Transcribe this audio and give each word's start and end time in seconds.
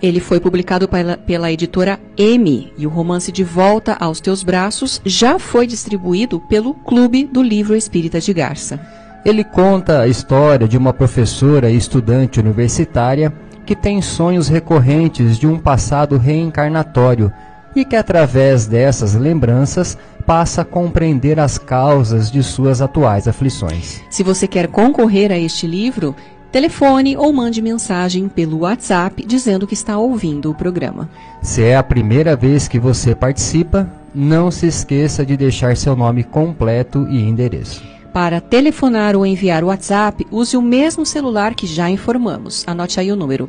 Ele 0.01 0.19
foi 0.19 0.41
publicado 0.41 0.89
pela, 0.89 1.19
pela, 1.19 1.53
editora 1.53 2.01
M 2.17 2.73
e 2.79 2.87
o 2.87 2.91
romance 2.91 3.31
De 3.31 3.45
Volta 3.45 3.99
aos 4.01 4.19
Teus 4.19 4.43
Braços 4.43 5.03
já 5.05 5.39
foi 5.39 5.67
distribuído 5.67 6.41
pelo 6.41 6.73
Clube 6.73 7.25
do 7.25 7.43
Livro 7.43 7.77
Espírita 7.77 8.19
de 8.19 8.33
Garça. 8.33 8.81
Ele 9.27 9.45
conta 9.45 10.01
a 10.01 10.09
história 10.09 10.67
de 10.67 10.79
uma 10.79 10.95
professora 10.95 11.69
e 11.69 11.77
estudante 11.77 12.41
universitária 12.41 13.31
que 13.69 13.77
tem 13.77 14.01
sonhos 14.01 14.49
recorrentes 14.49 15.37
de 15.37 15.47
um 15.47 15.59
passado 15.59 16.17
reencarnatório 16.17 17.31
e 17.77 17.85
que, 17.85 17.97
através 17.97 18.67
dessas 18.67 19.15
lembranças, 19.15 19.99
passa 20.25 20.63
a 20.63 20.65
compreender 20.65 21.39
as 21.39 21.59
causas 21.59 22.31
de 22.31 22.43
suas 22.43 22.81
atuais 22.81 23.29
aflições. 23.29 24.01
Se 24.09 24.23
você 24.23 24.47
quer 24.49 24.69
concorrer 24.69 25.31
a 25.31 25.39
este 25.39 25.67
livro, 25.67 26.17
telefone 26.51 27.15
ou 27.15 27.31
mande 27.31 27.61
mensagem 27.61 28.27
pelo 28.27 28.61
WhatsApp 28.61 29.23
dizendo 29.27 29.67
que 29.67 29.75
está 29.75 29.99
ouvindo 29.99 30.51
o 30.51 30.55
programa. 30.55 31.07
Se 31.43 31.63
é 31.63 31.77
a 31.77 31.83
primeira 31.83 32.35
vez 32.35 32.69
que 32.69 32.79
você 32.79 33.15
participa, 33.15 33.87
não 34.15 34.51
se 34.51 34.67
esqueça 34.67 35.27
de 35.27 35.37
deixar 35.37 35.77
seu 35.77 35.95
nome 35.95 36.25
completo 36.25 37.07
e 37.11 37.21
endereço. 37.23 37.98
Para 38.13 38.41
telefonar 38.41 39.15
ou 39.15 39.27
enviar 39.27 39.63
o 39.63 39.69
WhatsApp, 39.69 40.27
use 40.31 40.57
o 40.57 40.63
mesmo 40.63 41.05
celular 41.05 41.55
que 41.55 41.67
já 41.67 41.91
informamos. 41.91 42.65
Anote 42.67 42.99
aí 42.99 43.13
o 43.13 43.17
número: 43.17 43.49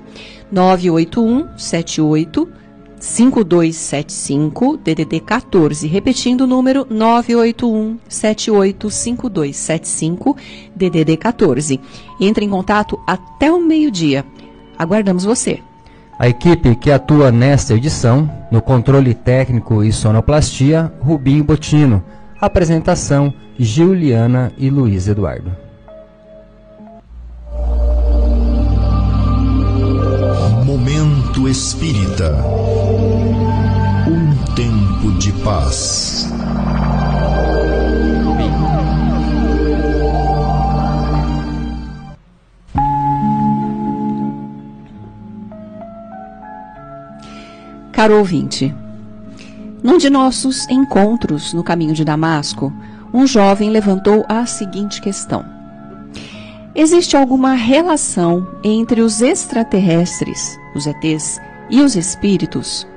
981 0.52 1.58
78 1.58 2.48
5275 3.00 4.78
DDD 4.78 5.22
14, 5.22 5.88
repetindo 5.88 6.42
o 6.42 6.48
número 6.48 6.86
981 6.90 7.98
78 8.08 8.90
5275 8.90 10.36
DDD 10.76 11.18
14. 11.18 11.80
Entre 12.20 12.46
em 12.46 12.50
contato 12.50 13.00
até 13.08 13.52
o 13.52 13.62
meio-dia. 13.62 14.26
Aguardamos 14.78 15.24
você. 15.24 15.62
A 16.18 16.28
equipe 16.28 16.76
que 16.76 16.92
atua 16.92 17.32
nesta 17.32 17.74
edição, 17.74 18.30
no 18.52 18.62
controle 18.62 19.14
técnico 19.14 19.82
e 19.82 19.92
sonoplastia, 19.92 20.92
Rubinho 21.00 21.46
Botino. 21.46 22.04
Apresentação: 22.42 23.34
Juliana 23.58 24.54
e 24.58 24.70
Luiz 24.70 25.10
Eduardo. 25.10 25.52
Momento 30.66 31.50
Espírita. 31.50 32.34
Um 34.08 34.54
tempo 34.56 35.12
de 35.20 35.34
paz. 35.44 36.32
Caro 47.92 48.18
ouvinte, 48.18 48.74
num 49.82 49.98
de 49.98 50.10
nossos 50.10 50.68
encontros 50.70 51.54
no 51.54 51.64
caminho 51.64 51.94
de 51.94 52.04
Damasco, 52.04 52.74
um 53.14 53.26
jovem 53.26 53.70
levantou 53.70 54.26
a 54.28 54.46
seguinte 54.46 55.02
questão: 55.02 55.46
Existe 56.76 57.16
alguma 57.18 57.54
relação 57.54 58.48
entre 58.64 59.02
os 59.02 59.22
extraterrestres, 59.22 60.58
os 60.76 60.86
ETs, 60.86 61.40
e 61.70 61.82
os 61.82 61.96
espíritos? 61.96 62.88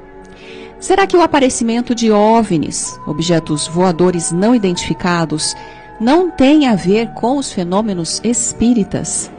Será 0.78 1.06
que 1.06 1.16
o 1.16 1.22
aparecimento 1.22 1.94
de 1.94 2.10
OVNIs, 2.10 2.99
objetos 3.06 3.69
voadores 3.69 4.32
não 4.32 4.54
identificados, 4.54 5.54
não 6.00 6.31
tem 6.31 6.66
a 6.66 6.75
ver 6.75 7.12
com 7.14 7.37
os 7.37 7.53
fenômenos 7.53 8.20
espíritas? 8.25 9.31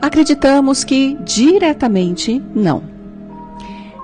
Acreditamos 0.00 0.84
que 0.84 1.16
diretamente 1.22 2.42
não. 2.54 2.91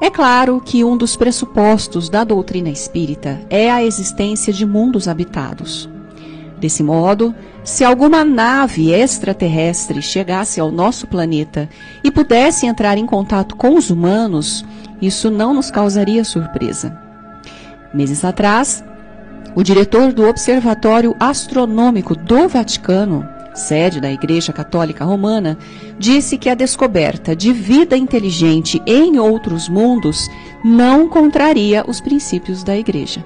É 0.00 0.10
claro 0.10 0.60
que 0.64 0.84
um 0.84 0.96
dos 0.96 1.16
pressupostos 1.16 2.08
da 2.08 2.22
doutrina 2.22 2.70
espírita 2.70 3.40
é 3.50 3.68
a 3.68 3.82
existência 3.82 4.52
de 4.52 4.64
mundos 4.64 5.08
habitados. 5.08 5.88
Desse 6.60 6.82
modo, 6.82 7.34
se 7.64 7.84
alguma 7.84 8.24
nave 8.24 8.92
extraterrestre 8.92 10.00
chegasse 10.00 10.60
ao 10.60 10.70
nosso 10.70 11.06
planeta 11.06 11.68
e 12.02 12.10
pudesse 12.10 12.66
entrar 12.66 12.96
em 12.96 13.06
contato 13.06 13.56
com 13.56 13.76
os 13.76 13.90
humanos, 13.90 14.64
isso 15.02 15.30
não 15.30 15.52
nos 15.52 15.70
causaria 15.70 16.24
surpresa. 16.24 16.96
Meses 17.92 18.24
atrás, 18.24 18.84
o 19.54 19.62
diretor 19.62 20.12
do 20.12 20.28
Observatório 20.28 21.16
Astronômico 21.18 22.14
do 22.14 22.48
Vaticano, 22.48 23.28
sede 23.58 24.00
da 24.00 24.10
Igreja 24.10 24.52
Católica 24.52 25.04
Romana, 25.04 25.58
disse 25.98 26.38
que 26.38 26.48
a 26.48 26.54
descoberta 26.54 27.36
de 27.36 27.52
vida 27.52 27.96
inteligente 27.96 28.80
em 28.86 29.18
outros 29.18 29.68
mundos 29.68 30.30
não 30.64 31.08
contraria 31.08 31.84
os 31.86 32.00
princípios 32.00 32.64
da 32.64 32.76
Igreja. 32.76 33.24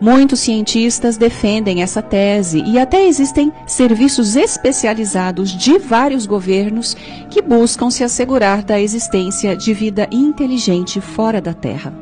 Muitos 0.00 0.40
cientistas 0.40 1.16
defendem 1.16 1.80
essa 1.80 2.02
tese 2.02 2.62
e 2.66 2.78
até 2.78 3.06
existem 3.06 3.52
serviços 3.66 4.36
especializados 4.36 5.56
de 5.56 5.78
vários 5.78 6.26
governos 6.26 6.94
que 7.30 7.40
buscam 7.40 7.90
se 7.90 8.04
assegurar 8.04 8.62
da 8.62 8.78
existência 8.78 9.56
de 9.56 9.72
vida 9.72 10.08
inteligente 10.10 11.00
fora 11.00 11.40
da 11.40 11.54
Terra. 11.54 11.94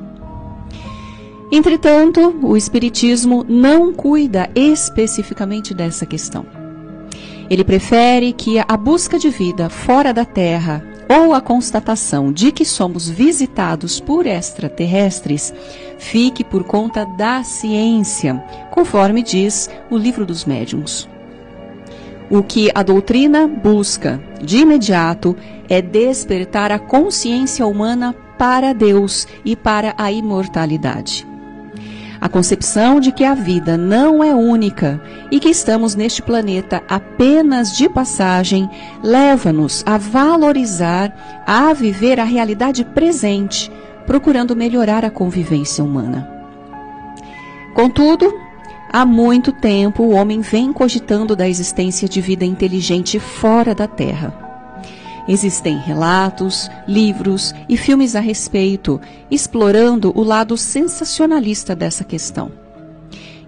Entretanto, 1.53 2.35
o 2.43 2.57
Espiritismo 2.57 3.45
não 3.47 3.93
cuida 3.93 4.51
especificamente 4.55 5.75
dessa 5.75 6.07
questão. 6.07 6.62
Ele 7.51 7.65
prefere 7.65 8.33
que 8.33 8.59
a 8.59 8.77
busca 8.77 9.19
de 9.19 9.29
vida 9.29 9.69
fora 9.69 10.13
da 10.13 10.25
Terra 10.25 10.85
ou 11.09 11.35
a 11.35 11.41
constatação 11.41 12.33
de 12.33 12.51
que 12.51 12.65
somos 12.65 13.09
visitados 13.09 14.01
por 14.01 14.27
extraterrestres 14.27 15.53
fique 15.99 16.43
por 16.43 16.65
conta 16.65 17.05
da 17.05 17.43
ciência, 17.43 18.43
conforme 18.71 19.23
diz 19.23 19.69
o 19.91 19.97
livro 19.97 20.25
dos 20.25 20.45
médiuns. 20.45 21.09
O 22.31 22.43
que 22.43 22.71
a 22.75 22.83
doutrina 22.83 23.47
busca 23.47 24.23
de 24.43 24.59
imediato 24.59 25.37
é 25.69 25.83
despertar 25.83 26.73
a 26.73 26.79
consciência 26.79 27.67
humana 27.67 28.15
para 28.39 28.73
Deus 28.73 29.29
e 29.45 29.55
para 29.55 29.95
a 29.99 30.11
imortalidade. 30.11 31.32
A 32.23 32.29
concepção 32.29 33.01
de 33.01 33.11
que 33.11 33.25
a 33.25 33.35
vida 33.35 33.77
não 33.77 34.23
é 34.23 34.33
única 34.33 35.03
e 35.29 35.41
que 35.41 35.49
estamos 35.49 35.97
neste 35.97 36.23
planeta 36.23 36.81
apenas 36.89 37.77
de 37.77 37.89
passagem 37.89 38.71
leva-nos 39.03 39.83
a 39.85 39.99
valorizar, 39.99 41.43
a 41.45 41.73
viver 41.73 42.21
a 42.21 42.25
realidade 42.25 42.85
presente, 42.85 43.69
procurando 44.07 44.55
melhorar 44.55 45.05
a 45.05 45.11
convivência 45.11 45.83
humana. 45.83 46.31
Contudo, 47.75 48.33
há 48.93 49.05
muito 49.05 49.51
tempo 49.51 50.05
o 50.05 50.11
homem 50.13 50.43
vem 50.43 50.73
cogitando 50.73 51.35
da 51.35 51.49
existência 51.49 52.09
de 52.09 52.21
vida 52.21 52.45
inteligente 52.45 53.19
fora 53.19 53.75
da 53.75 53.89
Terra. 53.89 54.42
Existem 55.29 55.79
relatos, 55.79 56.69
livros 56.87 57.55
e 57.69 57.77
filmes 57.77 58.17
a 58.17 58.21
respeito, 58.21 59.01
explorando 59.31 60.13
o 60.17 60.23
lado 60.23 60.57
sensacionalista 60.57 61.77
dessa 61.77 62.03
questão. 62.03 62.51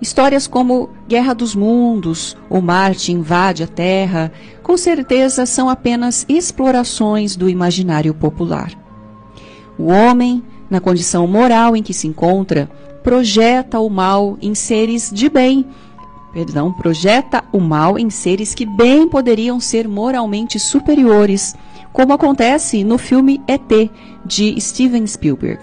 Histórias 0.00 0.46
como 0.46 0.90
Guerra 1.08 1.34
dos 1.34 1.54
Mundos 1.54 2.36
ou 2.50 2.60
Marte 2.60 3.10
invade 3.10 3.62
a 3.62 3.66
Terra, 3.66 4.30
com 4.62 4.76
certeza 4.76 5.46
são 5.46 5.68
apenas 5.68 6.26
explorações 6.28 7.36
do 7.36 7.48
imaginário 7.48 8.12
popular. 8.14 8.72
O 9.78 9.86
homem, 9.86 10.42
na 10.70 10.80
condição 10.80 11.26
moral 11.26 11.76
em 11.76 11.82
que 11.82 11.94
se 11.94 12.06
encontra, 12.06 12.70
projeta 13.02 13.80
o 13.80 13.90
mal 13.90 14.38
em 14.40 14.54
seres 14.54 15.10
de 15.12 15.28
bem, 15.28 15.66
perdão, 16.32 16.72
projeta 16.72 17.44
o 17.52 17.60
mal 17.60 17.98
em 17.98 18.10
seres 18.10 18.54
que 18.54 18.66
bem 18.66 19.08
poderiam 19.08 19.60
ser 19.60 19.86
moralmente 19.86 20.58
superiores, 20.58 21.54
como 21.94 22.12
acontece 22.12 22.82
no 22.82 22.98
filme 22.98 23.40
ET 23.46 23.88
de 24.26 24.60
Steven 24.60 25.06
Spielberg. 25.06 25.60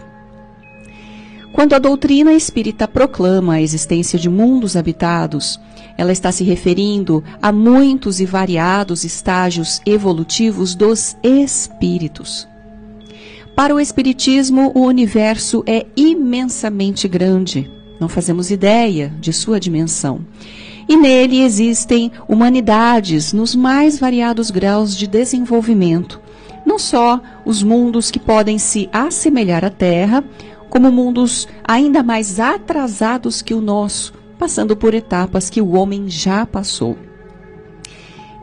Quando 1.51 1.73
a 1.73 1.79
doutrina 1.79 2.31
espírita 2.31 2.87
proclama 2.87 3.55
a 3.55 3.61
existência 3.61 4.17
de 4.17 4.29
mundos 4.29 4.77
habitados, 4.77 5.59
ela 5.97 6.13
está 6.13 6.31
se 6.31 6.45
referindo 6.45 7.21
a 7.41 7.51
muitos 7.51 8.21
e 8.21 8.25
variados 8.25 9.03
estágios 9.03 9.81
evolutivos 9.85 10.73
dos 10.73 11.17
espíritos. 11.21 12.47
Para 13.53 13.75
o 13.75 13.79
Espiritismo, 13.81 14.71
o 14.73 14.85
universo 14.85 15.61
é 15.67 15.85
imensamente 15.97 17.09
grande. 17.09 17.69
Não 17.99 18.07
fazemos 18.07 18.49
ideia 18.49 19.13
de 19.19 19.33
sua 19.33 19.59
dimensão. 19.59 20.25
E 20.87 20.95
nele 20.95 21.41
existem 21.41 22.09
humanidades 22.27 23.33
nos 23.33 23.53
mais 23.53 23.99
variados 23.99 24.49
graus 24.49 24.95
de 24.95 25.07
desenvolvimento. 25.07 26.20
Não 26.65 26.77
só 26.77 27.19
os 27.45 27.63
mundos 27.63 28.11
que 28.11 28.19
podem 28.19 28.57
se 28.57 28.89
assemelhar 28.91 29.65
à 29.65 29.69
Terra, 29.69 30.23
como 30.69 30.91
mundos 30.91 31.47
ainda 31.63 32.01
mais 32.01 32.39
atrasados 32.39 33.41
que 33.41 33.53
o 33.53 33.61
nosso, 33.61 34.13
passando 34.37 34.75
por 34.75 34.93
etapas 34.93 35.49
que 35.49 35.61
o 35.61 35.73
homem 35.73 36.09
já 36.09 36.45
passou. 36.45 36.97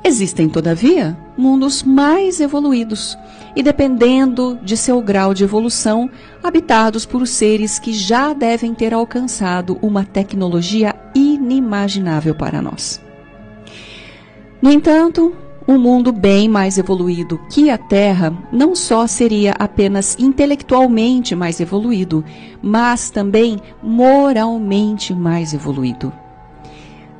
Existem, 0.05 0.49
todavia, 0.49 1.17
mundos 1.37 1.82
mais 1.82 2.41
evoluídos 2.41 3.17
e, 3.55 3.62
dependendo 3.62 4.59
de 4.62 4.76
seu 4.76 5.03
grau 5.03 5.35
de 5.35 5.44
evolução, 5.44 6.09
habitados 6.43 7.05
por 7.05 7.26
seres 7.26 7.79
que 7.79 7.93
já 7.93 8.32
devem 8.32 8.75
ter 8.75 8.94
alcançado 8.94 9.79
uma 9.82 10.05
tecnologia 10.05 10.94
inimaginável 11.15 12.35
para 12.35 12.62
nós. 12.62 13.00
No 14.62 14.70
entanto, 14.70 15.35
um 15.69 15.79
mundo 15.79 16.11
bem 16.11 16.49
mais 16.49 16.79
evoluído 16.79 17.38
que 17.50 17.69
a 17.69 17.76
Terra 17.76 18.32
não 18.50 18.75
só 18.75 19.06
seria 19.06 19.53
apenas 19.59 20.17
intelectualmente 20.19 21.37
mais 21.37 21.61
evoluído, 21.61 22.25
mas 22.62 23.11
também 23.11 23.61
moralmente 23.82 25.12
mais 25.12 25.53
evoluído. 25.53 26.11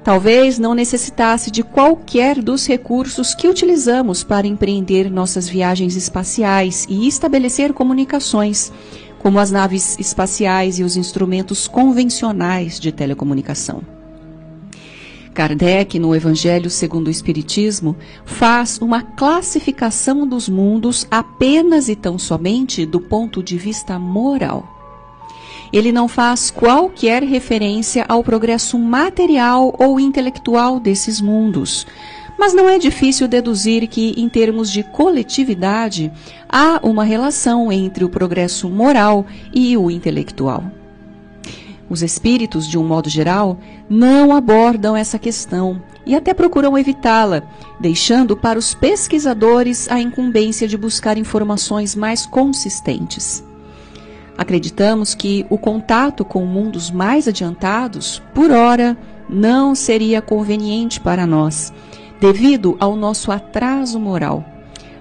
Talvez 0.03 0.59
não 0.59 0.75
necessitasse 0.75 1.50
de 1.50 1.62
qualquer 1.62 2.41
dos 2.41 2.67
recursos 2.67 3.35
que 3.35 3.47
utilizamos 3.47 4.25
para 4.25 4.47
empreender 4.47 5.11
nossas 5.11 5.47
viagens 5.47 5.95
espaciais 5.95 6.87
e 6.89 7.06
estabelecer 7.06 7.75
comunicações, 7.75 8.73
como 9.19 9.39
as 9.39 9.50
naves 9.50 9.99
espaciais 9.99 10.79
e 10.79 10.83
os 10.83 10.97
instrumentos 10.97 11.69
convencionais 11.69 12.81
de 12.81 12.91
telecomunicação. 12.93 13.98
Kardec, 15.38 16.00
no 16.00 16.17
Evangelho 16.17 16.69
segundo 16.69 17.06
o 17.06 17.11
Espiritismo, 17.12 17.94
faz 18.25 18.76
uma 18.79 19.02
classificação 19.02 20.26
dos 20.26 20.49
mundos 20.49 21.06
apenas 21.08 21.88
e 21.88 21.94
tão 21.94 22.19
somente 22.19 22.85
do 22.85 22.99
ponto 22.99 23.40
de 23.40 23.56
vista 23.56 24.00
moral 24.00 24.75
ele 25.70 25.93
não 25.93 26.08
faz 26.08 26.50
qualquer 26.50 27.23
referência 27.23 28.02
ao 28.08 28.25
progresso 28.25 28.79
material 28.79 29.75
ou 29.79 30.00
intelectual 30.00 30.81
desses 30.81 31.20
mundos. 31.20 31.87
Mas 32.38 32.55
não 32.55 32.67
é 32.67 32.79
difícil 32.79 33.29
deduzir 33.29 33.87
que, 33.87 34.14
em 34.17 34.31
termos 34.31 34.73
de 34.73 34.82
coletividade, 34.82 36.11
há 36.49 36.81
uma 36.82 37.05
relação 37.05 37.70
entre 37.70 38.02
o 38.02 38.08
progresso 38.08 38.70
moral 38.70 39.26
e 39.52 39.76
o 39.76 39.90
intelectual. 39.90 40.64
Os 41.90 42.02
espíritos, 42.02 42.67
de 42.67 42.76
um 42.76 42.87
modo 42.87 43.08
geral, 43.08 43.58
não 43.88 44.35
abordam 44.35 44.94
essa 44.96 45.19
questão 45.19 45.82
e 46.05 46.14
até 46.14 46.35
procuram 46.35 46.76
evitá-la, 46.76 47.43
deixando 47.81 48.37
para 48.37 48.58
os 48.58 48.75
pesquisadores 48.75 49.90
a 49.90 50.00
incumbência 50.00 50.69
de 50.69 50.76
buscar 50.76 51.17
informações 51.17 51.94
mais 51.94 52.26
consistentes. 52.26 53.43
Acreditamos 54.37 55.14
que 55.14 55.46
o 55.50 55.58
contato 55.58 56.25
com 56.25 56.44
mundos 56.44 56.90
mais 56.90 57.26
adiantados, 57.26 58.23
por 58.35 58.50
hora, 58.50 58.96
não 59.29 59.75
seria 59.75 60.23
conveniente 60.23 61.00
para 61.00 61.26
nós, 61.26 61.73
devido 62.20 62.76
ao 62.79 62.96
nosso 62.96 63.32
atraso 63.32 63.99
moral, 63.99 64.44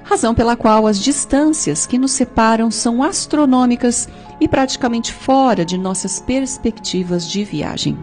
razão 0.08 0.34
pela 0.34 0.56
qual 0.56 0.88
as 0.88 1.00
distâncias 1.00 1.86
que 1.86 1.98
nos 1.98 2.12
separam 2.12 2.72
são 2.72 3.04
astronômicas 3.04 4.08
e 4.40 4.48
praticamente 4.48 5.12
fora 5.12 5.66
de 5.66 5.78
nossas 5.78 6.20
perspectivas 6.20 7.28
de 7.28 7.44
viagem. 7.44 7.98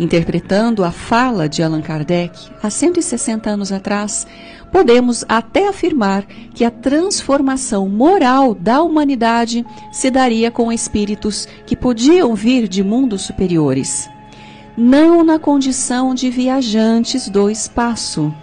Interpretando 0.00 0.82
a 0.82 0.90
fala 0.90 1.48
de 1.48 1.62
Allan 1.62 1.80
Kardec 1.80 2.50
há 2.60 2.68
160 2.68 3.48
anos 3.48 3.70
atrás, 3.70 4.26
podemos 4.72 5.24
até 5.28 5.68
afirmar 5.68 6.24
que 6.52 6.64
a 6.64 6.70
transformação 6.72 7.88
moral 7.88 8.52
da 8.52 8.82
humanidade 8.82 9.64
se 9.92 10.10
daria 10.10 10.50
com 10.50 10.72
espíritos 10.72 11.46
que 11.64 11.76
podiam 11.76 12.34
vir 12.34 12.66
de 12.66 12.82
mundos 12.82 13.22
superiores, 13.22 14.10
não 14.76 15.22
na 15.22 15.38
condição 15.38 16.12
de 16.12 16.28
viajantes 16.28 17.28
do 17.28 17.48
espaço, 17.48 18.34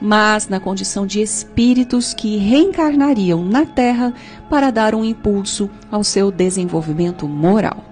mas 0.00 0.48
na 0.48 0.58
condição 0.58 1.06
de 1.06 1.20
espíritos 1.20 2.14
que 2.14 2.38
reencarnariam 2.38 3.44
na 3.44 3.66
Terra 3.66 4.14
para 4.48 4.70
dar 4.70 4.94
um 4.94 5.04
impulso 5.04 5.68
ao 5.90 6.02
seu 6.02 6.30
desenvolvimento 6.30 7.28
moral. 7.28 7.89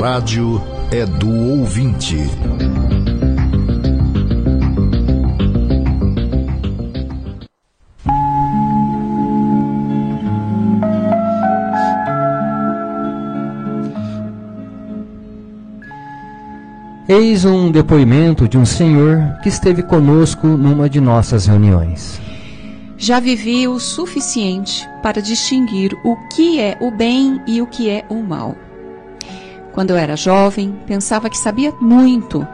Rádio 0.00 0.62
é 0.90 1.04
do 1.04 1.28
ouvinte. 1.28 2.16
Eis 17.06 17.44
um 17.44 17.70
depoimento 17.70 18.48
de 18.48 18.56
um 18.56 18.64
senhor 18.64 19.38
que 19.42 19.50
esteve 19.50 19.82
conosco 19.82 20.46
numa 20.46 20.88
de 20.88 20.98
nossas 20.98 21.44
reuniões. 21.44 22.18
Já 22.96 23.20
vivi 23.20 23.68
o 23.68 23.78
suficiente 23.78 24.88
para 25.02 25.20
distinguir 25.20 25.92
o 26.02 26.16
que 26.28 26.58
é 26.58 26.78
o 26.80 26.90
bem 26.90 27.38
e 27.46 27.60
o 27.60 27.66
que 27.66 27.90
é 27.90 28.06
o 28.08 28.22
mal. 28.22 28.56
Quando 29.72 29.90
eu 29.90 29.96
era 29.96 30.16
jovem, 30.16 30.74
pensava 30.86 31.30
que 31.30 31.38
sabia 31.38 31.72
muito, 31.80 32.46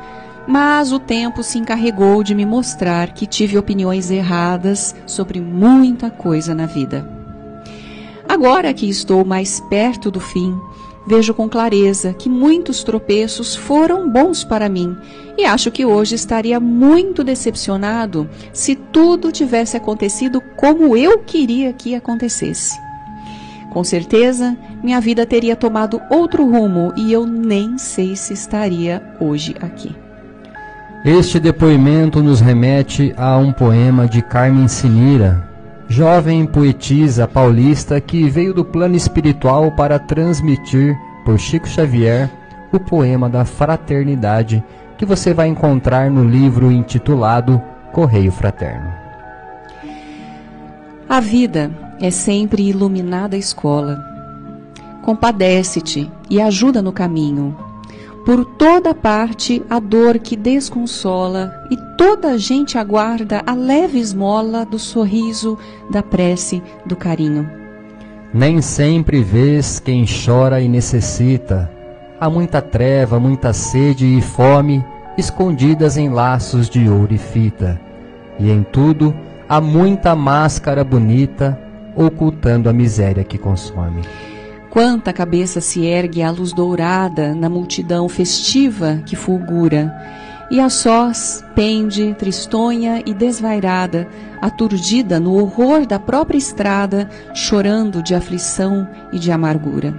mas 0.47 0.93
o 0.93 0.99
tempo 0.99 1.43
se 1.43 1.59
encarregou 1.59 2.23
de 2.23 2.35
me 2.35 2.45
mostrar 2.45 3.13
que 3.13 3.27
tive 3.27 3.59
opiniões 3.59 4.11
erradas 4.11 4.95
sobre 5.07 5.41
muita 5.41 6.11
coisa 6.11 6.55
na 6.55 6.67
vida. 6.67 7.09
Agora 8.29 8.73
que 8.75 8.89
estou 8.89 9.25
mais 9.25 9.61
perto 9.61 10.11
do 10.11 10.21
fim, 10.21 10.59
vejo 11.07 11.33
com 11.33 11.49
clareza 11.49 12.13
que 12.13 12.29
muitos 12.29 12.83
tropeços 12.83 13.55
foram 13.55 14.11
bons 14.11 14.45
para 14.45 14.69
mim 14.69 14.97
e 15.39 15.45
acho 15.45 15.71
que 15.71 15.85
hoje 15.85 16.15
estaria 16.15 16.59
muito 16.59 17.23
decepcionado 17.23 18.29
se 18.53 18.75
tudo 18.75 19.31
tivesse 19.31 19.77
acontecido 19.77 20.41
como 20.57 20.97
eu 20.97 21.21
queria 21.21 21.73
que 21.73 21.95
acontecesse. 21.95 22.86
Com 23.77 23.85
certeza, 23.85 24.57
minha 24.83 24.99
vida 25.03 25.27
teria 25.27 25.55
tomado 25.55 26.01
outro 26.09 26.51
rumo 26.51 26.95
e 26.97 27.13
eu 27.13 27.27
nem 27.27 27.77
sei 27.77 28.17
se 28.17 28.33
estaria 28.33 29.03
hoje 29.21 29.55
aqui. 29.61 29.95
Este 31.05 31.39
depoimento 31.39 32.23
nos 32.23 32.41
remete 32.41 33.13
a 33.19 33.37
um 33.37 33.53
poema 33.53 34.09
de 34.09 34.23
Carmen 34.23 34.67
Sinira, 34.67 35.47
jovem 35.89 36.47
poetisa 36.47 37.29
paulista 37.29 38.01
que 38.01 38.31
veio 38.31 38.55
do 38.55 38.65
plano 38.65 38.97
espiritual 38.97 39.71
para 39.73 39.99
transmitir 39.99 40.97
por 41.23 41.39
Chico 41.39 41.69
Xavier 41.69 42.31
o 42.73 42.81
poema 42.81 43.29
da 43.29 43.45
fraternidade 43.45 44.65
que 44.97 45.05
você 45.05 45.35
vai 45.35 45.49
encontrar 45.49 46.11
no 46.11 46.25
livro 46.25 46.73
intitulado 46.73 47.61
Correio 47.93 48.33
Fraterno. 48.33 48.91
A 51.07 51.21
vida 51.21 51.71
é 52.01 52.11
sempre 52.11 52.63
iluminada 52.69 53.37
escola. 53.37 54.05
Compadece-te 55.03 56.11
e 56.29 56.41
ajuda 56.41 56.83
no 56.83 56.93
caminho. 56.93 57.57
Por 58.25 58.45
toda 58.45 58.93
parte 58.93 59.63
a 59.71 59.79
dor 59.79 60.19
que 60.19 60.35
desconsola, 60.35 61.53
e 61.71 61.77
toda 61.97 62.33
a 62.33 62.37
gente 62.37 62.77
aguarda 62.77 63.41
a 63.47 63.55
leve 63.55 64.01
esmola 64.01 64.67
do 64.67 64.81
sorriso, 64.81 65.57
da 65.89 66.03
prece, 66.03 66.61
do 66.85 66.97
carinho. 66.97 67.49
Nem 68.35 68.61
sempre 68.61 69.23
vês 69.23 69.79
quem 69.79 70.05
chora 70.05 70.61
e 70.61 70.69
necessita. 70.69 71.71
Há 72.21 72.29
muita 72.29 72.61
treva, 72.61 73.21
muita 73.21 73.53
sede 73.53 74.07
e 74.07 74.21
fome 74.21 74.85
escondidas 75.17 75.97
em 75.97 76.09
laços 76.09 76.69
de 76.69 76.89
ouro 76.89 77.15
e 77.15 77.19
fita. 77.19 77.81
E 78.39 78.51
em 78.51 78.63
tudo 78.63 79.15
há 79.49 79.61
muita 79.61 80.15
máscara 80.15 80.83
bonita 80.83 81.59
ocultando 81.97 82.69
a 82.69 82.73
miséria 82.73 83.25
que 83.25 83.39
consome. 83.39 84.03
Quanta 84.71 85.13
cabeça 85.13 85.61
se 85.61 85.87
ergue 85.87 86.23
à 86.23 86.31
luz 86.31 86.53
dourada 86.53 87.35
na 87.35 87.49
multidão 87.49 88.09
festiva 88.09 89.01
que 89.07 89.17
fulgura, 89.17 89.93
e 90.51 90.61
a 90.61 90.69
sós 90.69 91.45
pende, 91.55 92.15
tristonha 92.15 93.03
e 93.05 93.15
desvairada, 93.15 94.07
aturdida 94.41 95.19
no 95.19 95.35
horror 95.35 95.87
da 95.87 95.99
própria 95.99 96.39
estrada, 96.39 97.09
chorando 97.35 98.03
de 98.03 98.15
aflição 98.15 98.87
e 99.13 99.19
de 99.19 99.33
amargura. 99.33 99.95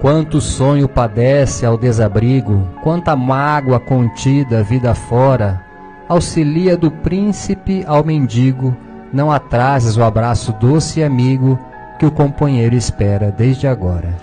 Quanto 0.00 0.40
sonho 0.40 0.88
padece 0.88 1.66
ao 1.66 1.76
desabrigo, 1.76 2.68
quanta 2.82 3.16
mágoa 3.16 3.80
contida 3.80 4.62
vida 4.62 4.94
fora, 4.94 5.60
auxilia 6.08 6.76
do 6.76 6.90
príncipe 6.90 7.82
ao 7.86 8.04
mendigo, 8.04 8.76
não 9.12 9.30
atrases 9.30 9.96
o 9.96 10.02
abraço 10.02 10.52
doce 10.60 11.00
e 11.00 11.04
amigo 11.04 11.58
que 11.98 12.06
o 12.06 12.10
companheiro 12.10 12.74
espera 12.74 13.30
desde 13.30 13.66
agora. 13.66 14.16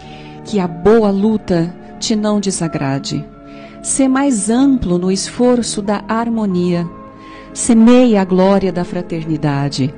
Que 0.45 0.59
a 0.59 0.67
boa 0.67 1.09
luta 1.09 1.73
te 1.99 2.15
não 2.15 2.39
desagrade. 2.39 3.25
Sê 3.81 4.07
mais 4.07 4.49
amplo 4.49 4.97
no 4.97 5.11
esforço 5.11 5.81
da 5.81 6.03
harmonia. 6.07 6.87
Semeia 7.53 8.21
a 8.21 8.25
glória 8.25 8.71
da 8.71 8.83
fraternidade. 8.83 9.93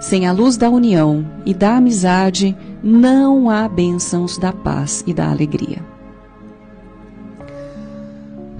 Sem 0.00 0.26
a 0.26 0.32
luz 0.32 0.56
da 0.56 0.68
união 0.68 1.24
e 1.46 1.54
da 1.54 1.76
amizade, 1.76 2.56
não 2.82 3.48
há 3.48 3.68
bênçãos 3.68 4.36
da 4.36 4.52
paz 4.52 5.02
e 5.06 5.14
da 5.14 5.30
alegria. 5.30 5.93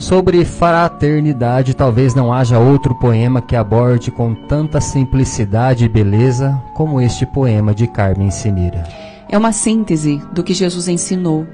Sobre 0.04 0.44
fraternidade, 0.44 1.72
talvez 1.72 2.14
não 2.14 2.30
haja 2.30 2.58
outro 2.58 2.94
poema 2.94 3.40
que 3.40 3.56
aborde 3.56 4.10
com 4.10 4.34
tanta 4.34 4.78
simplicidade 4.78 5.86
e 5.86 5.88
beleza 5.88 6.62
como 6.74 7.00
este 7.00 7.24
poema 7.24 7.74
de 7.74 7.86
Carmen 7.86 8.30
Sinira. 8.30 8.84
É 9.30 9.38
uma 9.38 9.50
síntese 9.50 10.20
do 10.30 10.44
que 10.44 10.52
Jesus 10.52 10.88
ensinou, 10.88 11.46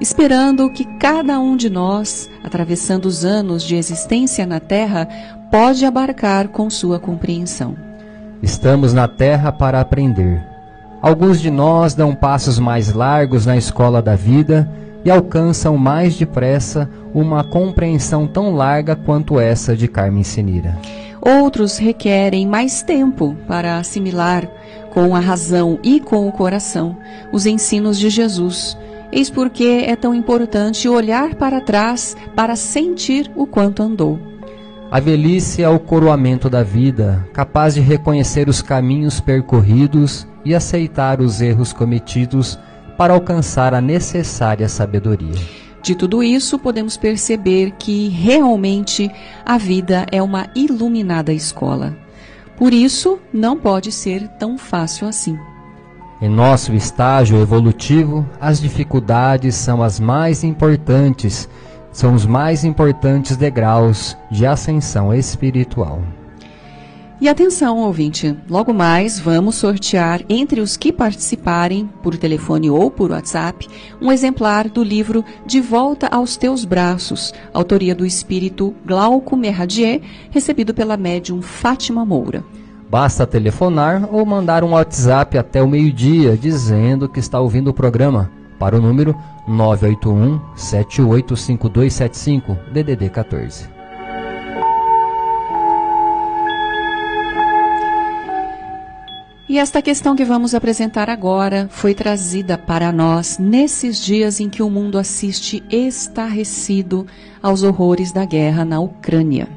esperando 0.00 0.70
que 0.70 0.86
cada 0.98 1.38
um 1.38 1.54
de 1.54 1.68
nós, 1.68 2.30
atravessando 2.42 3.04
os 3.04 3.26
anos 3.26 3.62
de 3.62 3.76
existência 3.76 4.46
na 4.46 4.58
Terra, 4.58 5.06
pode 5.50 5.84
abarcar 5.84 6.48
com 6.48 6.70
sua 6.70 6.98
compreensão. 6.98 7.76
Estamos 8.42 8.94
na 8.94 9.06
Terra 9.06 9.52
para 9.52 9.82
aprender. 9.82 10.42
Alguns 11.02 11.42
de 11.42 11.50
nós 11.50 11.92
dão 11.92 12.14
passos 12.14 12.58
mais 12.58 12.90
largos 12.90 13.44
na 13.44 13.58
escola 13.58 14.00
da 14.00 14.16
vida 14.16 14.66
e 15.04 15.10
alcançam 15.10 15.76
mais 15.76 16.16
depressa 16.16 16.88
uma 17.14 17.44
compreensão 17.44 18.26
tão 18.26 18.54
larga 18.54 18.94
quanto 18.94 19.40
essa 19.40 19.76
de 19.76 19.88
Carmen 19.88 20.22
Sinira. 20.22 20.76
Outros 21.20 21.78
requerem 21.78 22.46
mais 22.46 22.82
tempo 22.82 23.36
para 23.46 23.78
assimilar 23.78 24.48
com 24.90 25.14
a 25.14 25.20
razão 25.20 25.78
e 25.82 26.00
com 26.00 26.28
o 26.28 26.32
coração 26.32 26.96
os 27.32 27.46
ensinos 27.46 27.98
de 27.98 28.08
Jesus. 28.08 28.76
Eis 29.10 29.30
porque 29.30 29.84
é 29.86 29.96
tão 29.96 30.14
importante 30.14 30.88
olhar 30.88 31.34
para 31.34 31.60
trás 31.60 32.16
para 32.36 32.56
sentir 32.56 33.30
o 33.34 33.46
quanto 33.46 33.82
andou. 33.82 34.18
A 34.90 35.00
velhice 35.00 35.62
é 35.62 35.68
o 35.68 35.78
coroamento 35.78 36.48
da 36.48 36.62
vida, 36.62 37.26
capaz 37.32 37.74
de 37.74 37.80
reconhecer 37.80 38.48
os 38.48 38.62
caminhos 38.62 39.20
percorridos 39.20 40.26
e 40.44 40.54
aceitar 40.54 41.20
os 41.20 41.42
erros 41.42 41.74
cometidos 41.74 42.58
para 42.98 43.14
alcançar 43.14 43.72
a 43.72 43.80
necessária 43.80 44.68
sabedoria. 44.68 45.40
De 45.80 45.94
tudo 45.94 46.22
isso, 46.22 46.58
podemos 46.58 46.96
perceber 46.96 47.70
que 47.78 48.08
realmente 48.08 49.08
a 49.46 49.56
vida 49.56 50.04
é 50.10 50.20
uma 50.20 50.48
iluminada 50.54 51.32
escola. 51.32 51.96
Por 52.56 52.74
isso, 52.74 53.20
não 53.32 53.56
pode 53.56 53.92
ser 53.92 54.26
tão 54.30 54.58
fácil 54.58 55.06
assim. 55.06 55.38
Em 56.20 56.28
nosso 56.28 56.74
estágio 56.74 57.40
evolutivo, 57.40 58.28
as 58.40 58.60
dificuldades 58.60 59.54
são 59.54 59.80
as 59.80 60.00
mais 60.00 60.42
importantes, 60.42 61.48
são 61.92 62.12
os 62.12 62.26
mais 62.26 62.64
importantes 62.64 63.36
degraus 63.36 64.16
de 64.28 64.44
ascensão 64.44 65.14
espiritual. 65.14 66.02
E 67.20 67.28
atenção, 67.28 67.78
ouvinte, 67.78 68.36
logo 68.48 68.72
mais 68.72 69.18
vamos 69.18 69.56
sortear 69.56 70.22
entre 70.28 70.60
os 70.60 70.76
que 70.76 70.92
participarem, 70.92 71.90
por 72.00 72.16
telefone 72.16 72.70
ou 72.70 72.92
por 72.92 73.10
WhatsApp, 73.10 73.66
um 74.00 74.12
exemplar 74.12 74.68
do 74.68 74.84
livro 74.84 75.24
De 75.44 75.60
Volta 75.60 76.06
aos 76.06 76.36
Teus 76.36 76.64
Braços, 76.64 77.34
autoria 77.52 77.92
do 77.92 78.06
espírito 78.06 78.72
Glauco 78.86 79.36
Merradier, 79.36 80.00
recebido 80.30 80.72
pela 80.72 80.96
médium 80.96 81.42
Fátima 81.42 82.04
Moura. 82.04 82.44
Basta 82.88 83.26
telefonar 83.26 84.08
ou 84.12 84.24
mandar 84.24 84.62
um 84.62 84.70
WhatsApp 84.70 85.36
até 85.36 85.60
o 85.60 85.66
meio-dia 85.66 86.36
dizendo 86.36 87.08
que 87.08 87.18
está 87.18 87.40
ouvindo 87.40 87.66
o 87.68 87.74
programa 87.74 88.30
para 88.60 88.76
o 88.76 88.80
número 88.80 89.12
981 89.48 90.40
785275 90.54 92.56
DDD 92.72 93.10
14. 93.10 93.77
E 99.48 99.58
esta 99.58 99.80
questão 99.80 100.14
que 100.14 100.26
vamos 100.26 100.54
apresentar 100.54 101.08
agora 101.08 101.68
foi 101.70 101.94
trazida 101.94 102.58
para 102.58 102.92
nós 102.92 103.38
nesses 103.38 103.96
dias 103.96 104.40
em 104.40 104.48
que 104.50 104.62
o 104.62 104.68
mundo 104.68 104.98
assiste 104.98 105.64
estarrecido 105.70 107.06
aos 107.42 107.62
horrores 107.62 108.12
da 108.12 108.26
guerra 108.26 108.62
na 108.62 108.78
Ucrânia. 108.78 109.48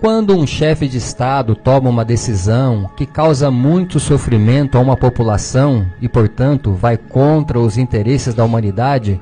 Quando 0.00 0.36
um 0.36 0.44
chefe 0.44 0.88
de 0.88 0.98
Estado 0.98 1.54
toma 1.54 1.88
uma 1.88 2.04
decisão 2.04 2.90
que 2.96 3.06
causa 3.06 3.48
muito 3.48 4.00
sofrimento 4.00 4.76
a 4.76 4.80
uma 4.80 4.96
população 4.96 5.86
e, 6.02 6.08
portanto, 6.08 6.72
vai 6.72 6.96
contra 6.96 7.60
os 7.60 7.78
interesses 7.78 8.34
da 8.34 8.44
humanidade, 8.44 9.20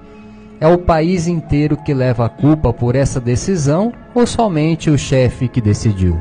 é 0.60 0.66
o 0.66 0.78
país 0.78 1.28
inteiro 1.28 1.76
que 1.76 1.92
leva 1.92 2.24
a 2.24 2.30
culpa 2.30 2.72
por 2.72 2.96
essa 2.96 3.20
decisão 3.20 3.92
ou 4.14 4.26
somente 4.26 4.88
o 4.88 4.96
chefe 4.96 5.46
que 5.46 5.60
decidiu? 5.60 6.18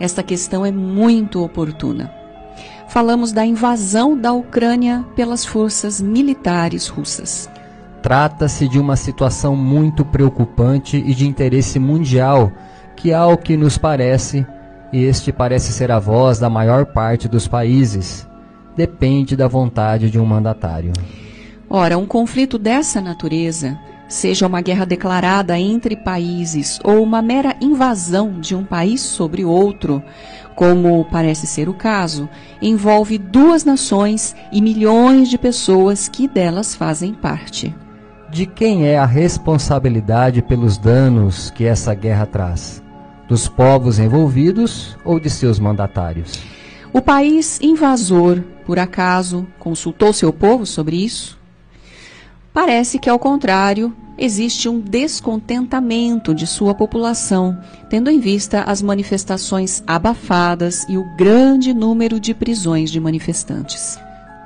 Esta 0.00 0.22
questão 0.22 0.64
é 0.64 0.70
muito 0.72 1.44
oportuna 1.44 2.16
falamos 2.88 3.32
da 3.32 3.44
invasão 3.44 4.16
da 4.16 4.32
Ucrânia 4.32 5.04
pelas 5.14 5.44
forças 5.44 6.00
militares 6.00 6.88
russas. 6.88 7.48
Trata-se 8.02 8.68
de 8.68 8.78
uma 8.78 8.96
situação 8.96 9.56
muito 9.56 10.04
preocupante 10.04 10.96
e 10.96 11.14
de 11.14 11.26
interesse 11.26 11.78
mundial, 11.78 12.52
que, 12.96 13.12
ao 13.12 13.36
que 13.36 13.56
nos 13.56 13.76
parece, 13.76 14.46
este 14.92 15.32
parece 15.32 15.72
ser 15.72 15.90
a 15.90 15.98
voz 15.98 16.38
da 16.38 16.48
maior 16.48 16.86
parte 16.86 17.28
dos 17.28 17.46
países. 17.46 18.26
Depende 18.76 19.36
da 19.36 19.48
vontade 19.48 20.10
de 20.10 20.18
um 20.18 20.24
mandatário. 20.24 20.92
Ora, 21.68 21.98
um 21.98 22.06
conflito 22.06 22.58
dessa 22.58 23.00
natureza, 23.00 23.78
seja 24.08 24.46
uma 24.46 24.60
guerra 24.60 24.86
declarada 24.86 25.58
entre 25.58 25.94
países 25.94 26.80
ou 26.82 27.02
uma 27.02 27.20
mera 27.20 27.54
invasão 27.60 28.40
de 28.40 28.54
um 28.54 28.64
país 28.64 29.02
sobre 29.02 29.44
outro, 29.44 30.02
como 30.56 31.04
parece 31.04 31.46
ser 31.46 31.68
o 31.68 31.74
caso, 31.74 32.28
envolve 32.60 33.18
duas 33.18 33.64
nações 33.64 34.34
e 34.50 34.60
milhões 34.60 35.28
de 35.28 35.38
pessoas 35.38 36.08
que 36.08 36.26
delas 36.26 36.74
fazem 36.74 37.14
parte. 37.14 37.72
de 38.30 38.44
quem 38.44 38.86
é 38.86 38.98
a 38.98 39.06
responsabilidade 39.06 40.42
pelos 40.42 40.76
danos 40.76 41.50
que 41.50 41.64
essa 41.64 41.94
guerra 41.94 42.26
traz? 42.26 42.82
Dos 43.26 43.48
povos 43.48 43.98
envolvidos 43.98 44.96
ou 45.04 45.18
de 45.18 45.30
seus 45.30 45.58
mandatários? 45.58 46.32
O 46.92 47.00
país 47.00 47.60
invasor, 47.60 48.42
por 48.66 48.78
acaso, 48.78 49.46
consultou 49.58 50.12
seu 50.12 50.32
povo 50.32 50.66
sobre 50.66 50.96
isso? 50.96 51.37
Parece 52.58 52.98
que, 52.98 53.08
ao 53.08 53.20
contrário, 53.20 53.94
existe 54.18 54.68
um 54.68 54.80
descontentamento 54.80 56.34
de 56.34 56.44
sua 56.44 56.74
população, 56.74 57.56
tendo 57.88 58.10
em 58.10 58.18
vista 58.18 58.62
as 58.62 58.82
manifestações 58.82 59.80
abafadas 59.86 60.84
e 60.88 60.98
o 60.98 61.04
grande 61.16 61.72
número 61.72 62.18
de 62.18 62.34
prisões 62.34 62.90
de 62.90 62.98
manifestantes. 62.98 63.96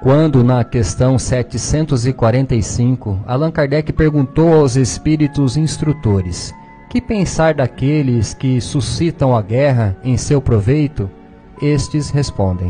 Quando, 0.03 0.45
na 0.45 0.63
questão 0.63 1.19
745, 1.19 3.19
Allan 3.27 3.51
Kardec 3.51 3.91
perguntou 3.95 4.53
aos 4.53 4.77
espíritos 4.77 5.57
instrutores: 5.57 6.53
Que 6.91 7.01
pensar 7.01 7.55
daqueles 7.55 8.35
que 8.35 8.61
suscitam 8.61 9.35
a 9.35 9.41
guerra 9.41 9.97
em 10.05 10.19
seu 10.19 10.43
proveito? 10.43 11.11
Estes 11.63 12.11
respondem: 12.11 12.69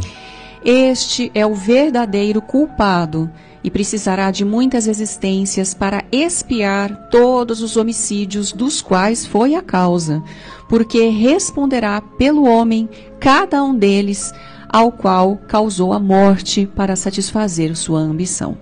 Este 0.64 1.32
é 1.34 1.44
o 1.44 1.52
verdadeiro 1.52 2.40
culpado 2.40 3.28
e 3.64 3.70
precisará 3.70 4.30
de 4.30 4.44
muitas 4.44 4.86
existências 4.86 5.72
para 5.74 6.04
expiar 6.10 7.08
todos 7.10 7.62
os 7.62 7.76
homicídios 7.76 8.52
dos 8.52 8.82
quais 8.82 9.26
foi 9.26 9.54
a 9.54 9.62
causa, 9.62 10.22
porque 10.68 11.08
responderá 11.08 12.00
pelo 12.00 12.44
homem 12.44 12.88
cada 13.20 13.62
um 13.62 13.74
deles 13.74 14.32
ao 14.68 14.90
qual 14.90 15.36
causou 15.46 15.92
a 15.92 16.00
morte 16.00 16.66
para 16.66 16.96
satisfazer 16.96 17.76
sua 17.76 18.00
ambição. 18.00 18.56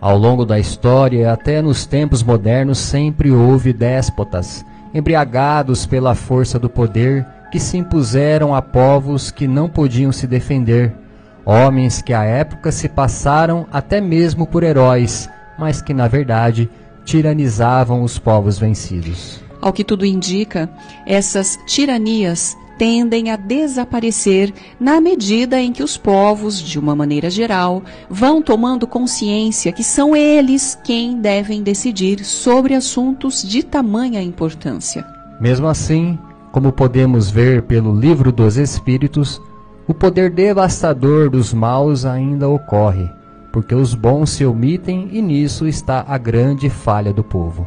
Ao 0.00 0.16
longo 0.16 0.46
da 0.46 0.58
história, 0.58 1.30
até 1.30 1.60
nos 1.60 1.84
tempos 1.84 2.22
modernos, 2.22 2.78
sempre 2.78 3.30
houve 3.30 3.70
déspotas, 3.70 4.64
embriagados 4.94 5.84
pela 5.84 6.14
força 6.14 6.58
do 6.58 6.70
poder, 6.70 7.26
que 7.52 7.60
se 7.60 7.76
impuseram 7.76 8.54
a 8.54 8.62
povos 8.62 9.30
que 9.30 9.46
não 9.46 9.68
podiam 9.68 10.10
se 10.10 10.26
defender, 10.26 10.94
homens 11.44 12.02
que 12.02 12.12
à 12.12 12.24
época 12.24 12.70
se 12.72 12.88
passaram 12.88 13.66
até 13.72 14.00
mesmo 14.00 14.46
por 14.46 14.62
heróis, 14.62 15.28
mas 15.58 15.82
que 15.82 15.94
na 15.94 16.08
verdade 16.08 16.68
tiranizavam 17.04 18.02
os 18.02 18.18
povos 18.18 18.58
vencidos. 18.58 19.40
Ao 19.60 19.72
que 19.72 19.84
tudo 19.84 20.06
indica, 20.06 20.70
essas 21.06 21.58
tiranias 21.66 22.56
tendem 22.78 23.30
a 23.30 23.36
desaparecer 23.36 24.54
na 24.80 25.02
medida 25.02 25.60
em 25.60 25.70
que 25.70 25.82
os 25.82 25.98
povos, 25.98 26.58
de 26.62 26.78
uma 26.78 26.96
maneira 26.96 27.28
geral, 27.28 27.82
vão 28.08 28.40
tomando 28.40 28.86
consciência 28.86 29.70
que 29.70 29.84
são 29.84 30.16
eles 30.16 30.78
quem 30.82 31.20
devem 31.20 31.62
decidir 31.62 32.24
sobre 32.24 32.72
assuntos 32.72 33.42
de 33.42 33.62
tamanha 33.62 34.22
importância. 34.22 35.04
Mesmo 35.38 35.68
assim, 35.68 36.18
como 36.52 36.72
podemos 36.72 37.30
ver 37.30 37.62
pelo 37.62 37.94
Livro 37.94 38.32
dos 38.32 38.56
Espíritos, 38.56 39.42
o 39.90 39.94
poder 39.94 40.30
devastador 40.30 41.28
dos 41.28 41.52
maus 41.52 42.06
ainda 42.06 42.48
ocorre, 42.48 43.10
porque 43.50 43.74
os 43.74 43.92
bons 43.92 44.30
se 44.30 44.46
omitem 44.46 45.08
e 45.10 45.20
nisso 45.20 45.66
está 45.66 46.04
a 46.06 46.16
grande 46.16 46.70
falha 46.70 47.12
do 47.12 47.24
povo. 47.24 47.66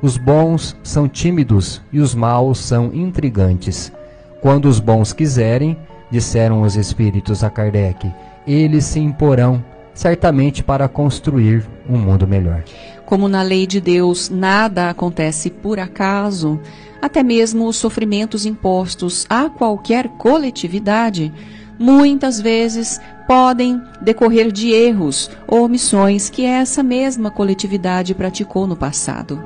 Os 0.00 0.16
bons 0.16 0.76
são 0.84 1.08
tímidos 1.08 1.82
e 1.92 1.98
os 1.98 2.14
maus 2.14 2.60
são 2.60 2.94
intrigantes. 2.94 3.92
Quando 4.40 4.66
os 4.66 4.78
bons 4.78 5.12
quiserem, 5.12 5.76
disseram 6.08 6.62
os 6.62 6.76
espíritos 6.76 7.42
a 7.42 7.50
Kardec, 7.50 8.12
eles 8.46 8.84
se 8.84 9.00
imporão, 9.00 9.60
certamente 9.92 10.62
para 10.62 10.86
construir 10.86 11.66
um 11.90 11.98
mundo 11.98 12.28
melhor. 12.28 12.62
Como 13.06 13.28
na 13.28 13.40
lei 13.40 13.68
de 13.68 13.80
Deus 13.80 14.28
nada 14.28 14.90
acontece 14.90 15.48
por 15.48 15.78
acaso, 15.78 16.60
até 17.00 17.22
mesmo 17.22 17.68
os 17.68 17.76
sofrimentos 17.76 18.44
impostos 18.44 19.24
a 19.30 19.48
qualquer 19.48 20.08
coletividade, 20.18 21.32
muitas 21.78 22.40
vezes 22.40 23.00
podem 23.28 23.80
decorrer 24.02 24.50
de 24.50 24.70
erros 24.72 25.30
ou 25.46 25.64
omissões 25.64 26.28
que 26.28 26.44
essa 26.44 26.82
mesma 26.82 27.30
coletividade 27.30 28.12
praticou 28.12 28.66
no 28.66 28.76
passado. 28.76 29.40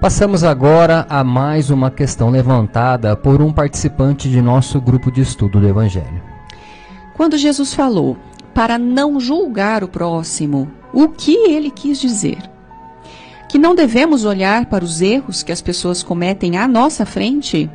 Passamos 0.00 0.42
agora 0.42 1.06
a 1.08 1.22
mais 1.22 1.70
uma 1.70 1.90
questão 1.90 2.30
levantada 2.30 3.16
por 3.16 3.40
um 3.40 3.52
participante 3.52 4.28
de 4.28 4.42
nosso 4.42 4.80
grupo 4.80 5.10
de 5.10 5.20
estudo 5.20 5.60
do 5.60 5.68
Evangelho. 5.68 6.22
Quando 7.14 7.38
Jesus 7.38 7.72
falou 7.72 8.16
para 8.56 8.78
não 8.78 9.20
julgar 9.20 9.84
o 9.84 9.88
próximo, 9.88 10.66
o 10.90 11.10
que 11.10 11.34
ele 11.50 11.70
quis 11.70 12.00
dizer? 12.00 12.38
Que 13.50 13.58
não 13.58 13.74
devemos 13.74 14.24
olhar 14.24 14.64
para 14.64 14.82
os 14.82 15.02
erros 15.02 15.42
que 15.42 15.52
as 15.52 15.60
pessoas 15.60 16.02
cometem 16.02 16.56
à 16.56 16.66
nossa 16.66 17.04
frente? 17.04 17.70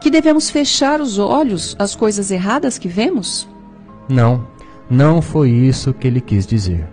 Que 0.00 0.10
devemos 0.10 0.50
fechar 0.50 1.00
os 1.00 1.16
olhos 1.16 1.76
às 1.78 1.94
coisas 1.94 2.32
erradas 2.32 2.76
que 2.76 2.88
vemos? 2.88 3.48
Não, 4.08 4.44
não 4.90 5.22
foi 5.22 5.50
isso 5.50 5.94
que 5.94 6.08
ele 6.08 6.20
quis 6.20 6.44
dizer. 6.44 6.88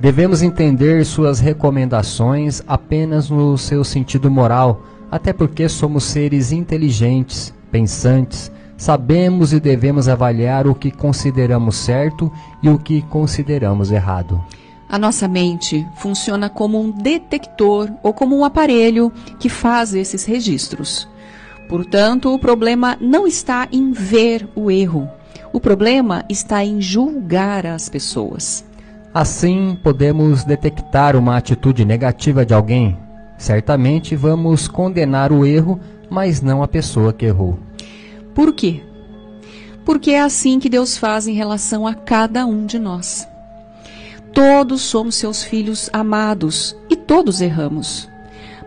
Devemos 0.00 0.40
entender 0.40 1.04
suas 1.04 1.40
recomendações 1.40 2.62
apenas 2.66 3.28
no 3.28 3.58
seu 3.58 3.84
sentido 3.84 4.30
moral, 4.30 4.82
até 5.10 5.34
porque 5.34 5.68
somos 5.68 6.04
seres 6.04 6.50
inteligentes, 6.50 7.52
pensantes, 7.70 8.50
sabemos 8.84 9.54
e 9.54 9.60
devemos 9.60 10.08
avaliar 10.08 10.66
o 10.66 10.74
que 10.74 10.90
consideramos 10.90 11.74
certo 11.74 12.30
e 12.62 12.68
o 12.68 12.78
que 12.78 13.00
consideramos 13.00 13.90
errado. 13.90 14.44
A 14.86 14.98
nossa 14.98 15.26
mente 15.26 15.88
funciona 15.96 16.50
como 16.50 16.78
um 16.78 16.90
detector 16.90 17.90
ou 18.02 18.12
como 18.12 18.36
um 18.36 18.44
aparelho 18.44 19.10
que 19.40 19.48
faz 19.48 19.94
esses 19.94 20.26
registros. 20.26 21.08
Portanto, 21.66 22.34
o 22.34 22.38
problema 22.38 22.94
não 23.00 23.26
está 23.26 23.66
em 23.72 23.90
ver 23.90 24.46
o 24.54 24.70
erro. 24.70 25.08
O 25.50 25.58
problema 25.58 26.22
está 26.28 26.62
em 26.62 26.78
julgar 26.78 27.64
as 27.64 27.88
pessoas. 27.88 28.66
Assim, 29.14 29.78
podemos 29.82 30.44
detectar 30.44 31.16
uma 31.16 31.38
atitude 31.38 31.86
negativa 31.86 32.44
de 32.44 32.52
alguém. 32.52 32.98
Certamente 33.38 34.14
vamos 34.14 34.68
condenar 34.68 35.32
o 35.32 35.46
erro, 35.46 35.80
mas 36.10 36.42
não 36.42 36.62
a 36.62 36.68
pessoa 36.68 37.14
que 37.14 37.24
errou. 37.24 37.58
Por 38.34 38.52
quê? 38.52 38.82
Porque 39.84 40.12
é 40.12 40.20
assim 40.20 40.58
que 40.58 40.68
Deus 40.68 40.96
faz 40.96 41.26
em 41.26 41.34
relação 41.34 41.86
a 41.86 41.94
cada 41.94 42.44
um 42.46 42.66
de 42.66 42.78
nós. 42.78 43.28
Todos 44.32 44.82
somos 44.82 45.14
seus 45.14 45.44
filhos 45.44 45.88
amados 45.92 46.76
e 46.90 46.96
todos 46.96 47.40
erramos. 47.40 48.08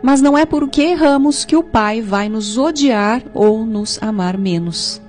Mas 0.02 0.22
não 0.22 0.38
é 0.38 0.46
porque 0.46 0.82
erramos 0.82 1.44
que 1.44 1.56
o 1.56 1.64
Pai 1.64 2.02
vai 2.02 2.30
nos 2.30 2.58
odiar 2.58 3.22
ou 3.34 3.66
nos 3.66 4.02
amar 4.02 4.38
menos. 4.38 5.02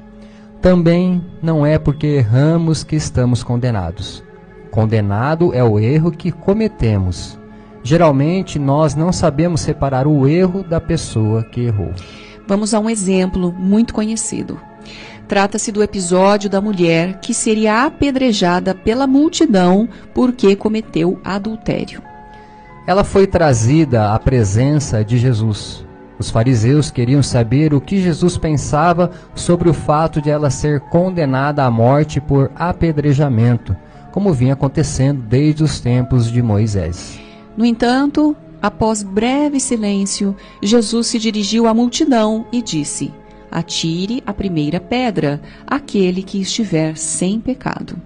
Também 0.60 1.24
não 1.40 1.64
é 1.64 1.78
porque 1.78 2.06
erramos 2.06 2.82
que 2.82 2.96
estamos 2.96 3.44
condenados. 3.44 4.24
Condenado 4.70 5.54
é 5.54 5.62
o 5.62 5.78
erro 5.78 6.10
que 6.10 6.32
cometemos. 6.32 7.38
Geralmente 7.82 8.58
nós 8.58 8.94
não 8.94 9.12
sabemos 9.12 9.60
separar 9.60 10.06
o 10.06 10.26
erro 10.26 10.64
da 10.64 10.80
pessoa 10.80 11.44
que 11.44 11.60
errou. 11.60 11.92
Vamos 12.48 12.72
a 12.72 12.80
um 12.80 12.88
exemplo 12.88 13.54
muito 13.56 13.92
conhecido. 13.92 14.58
Trata-se 15.28 15.70
do 15.70 15.82
episódio 15.82 16.48
da 16.48 16.60
mulher 16.60 17.20
que 17.20 17.34
seria 17.34 17.84
apedrejada 17.84 18.74
pela 18.74 19.06
multidão 19.06 19.86
porque 20.14 20.56
cometeu 20.56 21.20
adultério. 21.22 22.02
Ela 22.86 23.04
foi 23.04 23.26
trazida 23.26 24.14
à 24.14 24.18
presença 24.18 25.04
de 25.04 25.18
Jesus. 25.18 25.84
Os 26.18 26.30
fariseus 26.30 26.90
queriam 26.90 27.22
saber 27.22 27.74
o 27.74 27.80
que 27.82 28.00
Jesus 28.00 28.38
pensava 28.38 29.10
sobre 29.34 29.68
o 29.68 29.74
fato 29.74 30.22
de 30.22 30.30
ela 30.30 30.48
ser 30.48 30.80
condenada 30.80 31.62
à 31.62 31.70
morte 31.70 32.18
por 32.18 32.50
apedrejamento 32.56 33.76
como 34.10 34.32
vinha 34.32 34.54
acontecendo 34.54 35.22
desde 35.22 35.62
os 35.62 35.80
tempos 35.80 36.30
de 36.30 36.42
Moisés. 36.42 37.20
No 37.56 37.64
entanto, 37.64 38.36
após 38.62 39.02
breve 39.02 39.60
silêncio, 39.60 40.34
Jesus 40.62 41.06
se 41.08 41.18
dirigiu 41.18 41.66
à 41.66 41.74
multidão 41.74 42.46
e 42.52 42.60
disse: 42.62 43.12
Atire 43.50 44.22
a 44.26 44.32
primeira 44.32 44.80
pedra, 44.80 45.40
aquele 45.66 46.22
que 46.22 46.40
estiver 46.40 46.96
sem 46.96 47.40
pecado. 47.40 47.96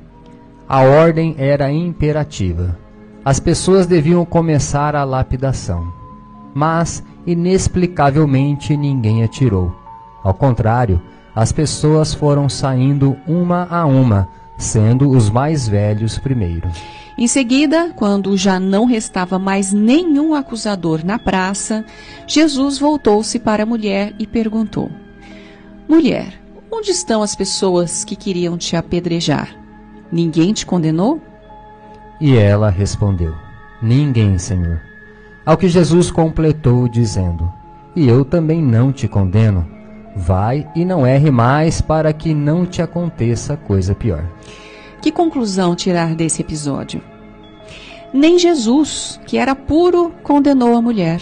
A 0.69 0.81
ordem 0.81 1.35
era 1.39 1.71
imperativa. 1.71 2.79
As 3.25 3.39
pessoas 3.39 3.87
deviam 3.87 4.25
começar 4.25 4.97
a 4.97 5.05
lapidação. 5.05 5.93
Mas, 6.55 7.03
inexplicavelmente, 7.27 8.77
ninguém 8.77 9.23
atirou. 9.23 9.75
Ao 10.23 10.35
contrário, 10.35 11.01
as 11.35 11.51
pessoas 11.51 12.13
foram 12.13 12.49
saindo 12.49 13.17
uma 13.27 13.67
a 13.71 13.87
uma, 13.87 14.29
sendo 14.63 15.11
os 15.11 15.29
mais 15.29 15.69
velhos 15.69 16.19
primeiro. 16.19 16.71
Em 17.19 17.27
seguida, 17.27 17.93
quando 17.95 18.37
já 18.37 18.59
não 18.59 18.85
restava 18.85 19.39
mais 19.39 19.73
nenhum 19.73 20.35
acusador 20.35 21.05
na 21.05 21.19
praça, 21.19 21.85
Jesus 22.27 22.79
voltou-se 22.79 23.39
para 23.39 23.65
a 23.65 23.67
mulher 23.67 24.15
e 24.19 24.27
perguntou: 24.27 24.91
Mulher, 25.89 26.41
onde 26.71 26.91
estão 26.91 27.23
as 27.23 27.35
pessoas 27.35 28.05
que 28.05 28.17
queriam 28.17 28.57
te 28.57 28.77
apedrejar? 28.77 29.55
Ninguém 30.11 30.53
te 30.53 30.65
condenou? 30.65 31.21
E 32.21 32.37
ela 32.37 32.71
respondeu: 32.71 33.35
Ninguém, 33.81 34.39
Senhor. 34.39 34.81
Ao 35.45 35.57
que 35.57 35.69
Jesus 35.69 36.11
completou, 36.11 36.89
dizendo: 36.89 37.53
E 37.95 38.09
eu 38.09 38.25
também 38.25 38.63
não 38.63 38.93
te 38.93 39.07
condeno. 39.07 39.67
Vai 40.15 40.69
e 40.75 40.85
não 40.85 41.07
erre 41.07 41.31
mais, 41.31 41.81
para 41.81 42.13
que 42.13 42.35
não 42.35 42.67
te 42.67 42.83
aconteça 42.83 43.57
coisa 43.57 43.95
pior. 43.95 44.25
Que 45.01 45.11
conclusão 45.11 45.75
tirar 45.75 46.15
desse 46.15 46.43
episódio? 46.43 47.03
Nem 48.13 48.39
Jesus, 48.39 49.19
que 49.27 49.39
era 49.39 49.55
puro, 49.55 50.13
condenou 50.23 50.77
a 50.77 50.83
mulher. 50.83 51.21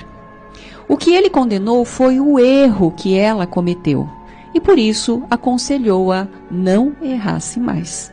O 0.89 0.97
que 0.97 1.15
ele 1.15 1.31
condenou 1.31 1.85
foi 1.85 2.19
o 2.19 2.39
erro 2.39 2.91
que 2.91 3.17
ela 3.17 3.47
cometeu 3.47 4.09
e 4.55 4.61
por 4.61 4.79
isso 4.79 5.23
aconselhou-a 5.31 6.27
não 6.51 6.95
errasse 7.01 7.61
mais. 7.61 8.13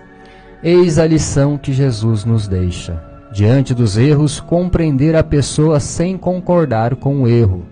Eis 0.64 0.98
a 0.98 1.06
lição 1.06 1.58
que 1.58 1.74
Jesus 1.74 2.24
nos 2.26 2.48
deixa. 2.48 3.04
Diante 3.32 3.74
dos 3.74 3.98
erros, 3.98 4.40
compreender 4.40 5.16
a 5.16 5.24
pessoa 5.24 5.80
sem 5.80 6.18
concordar 6.18 6.96
com 6.96 7.24
o 7.24 7.28
erro, 7.28 7.66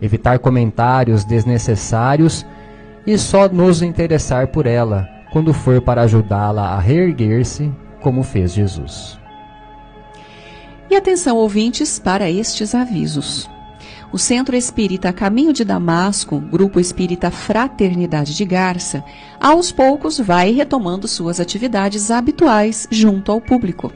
evitar 0.00 0.38
comentários 0.38 1.24
desnecessários 1.24 2.46
e 3.06 3.16
só 3.18 3.48
nos 3.48 3.82
interessar 3.82 4.48
por 4.48 4.66
ela 4.66 5.08
quando 5.32 5.52
for 5.54 5.80
para 5.80 6.02
ajudá-la 6.02 6.74
a 6.74 6.78
reerguer-se, 6.78 7.72
como 8.00 8.22
fez 8.22 8.52
Jesus. 8.52 9.18
E 10.90 10.96
atenção, 10.96 11.36
ouvintes, 11.36 11.98
para 11.98 12.28
estes 12.28 12.74
avisos. 12.74 13.48
O 14.12 14.18
Centro 14.18 14.56
Espírita 14.56 15.12
Caminho 15.12 15.52
de 15.52 15.64
Damasco, 15.64 16.40
Grupo 16.40 16.80
Espírita 16.80 17.30
Fraternidade 17.30 18.34
de 18.34 18.44
Garça, 18.44 19.04
aos 19.40 19.70
poucos 19.70 20.18
vai 20.18 20.50
retomando 20.50 21.06
suas 21.06 21.38
atividades 21.38 22.10
habituais 22.10 22.88
junto 22.90 23.30
ao 23.30 23.40
público. 23.40 23.92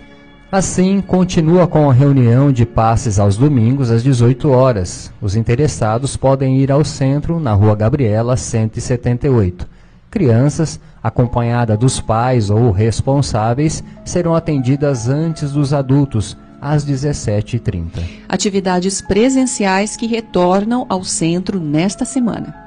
Assim, 0.54 1.00
continua 1.00 1.66
com 1.66 1.90
a 1.90 1.92
reunião 1.92 2.52
de 2.52 2.64
passes 2.64 3.18
aos 3.18 3.36
domingos 3.36 3.90
às 3.90 4.04
18 4.04 4.50
horas. 4.50 5.10
Os 5.20 5.34
interessados 5.34 6.16
podem 6.16 6.60
ir 6.60 6.70
ao 6.70 6.84
centro, 6.84 7.40
na 7.40 7.52
Rua 7.52 7.74
Gabriela, 7.74 8.36
178. 8.36 9.66
Crianças, 10.08 10.78
acompanhada 11.02 11.76
dos 11.76 12.00
pais 12.00 12.50
ou 12.50 12.70
responsáveis, 12.70 13.82
serão 14.04 14.32
atendidas 14.32 15.08
antes 15.08 15.50
dos 15.50 15.72
adultos 15.72 16.36
às 16.60 16.86
17h30. 16.86 18.00
Atividades 18.28 19.00
presenciais 19.00 19.96
que 19.96 20.06
retornam 20.06 20.86
ao 20.88 21.02
centro 21.02 21.58
nesta 21.58 22.04
semana. 22.04 22.63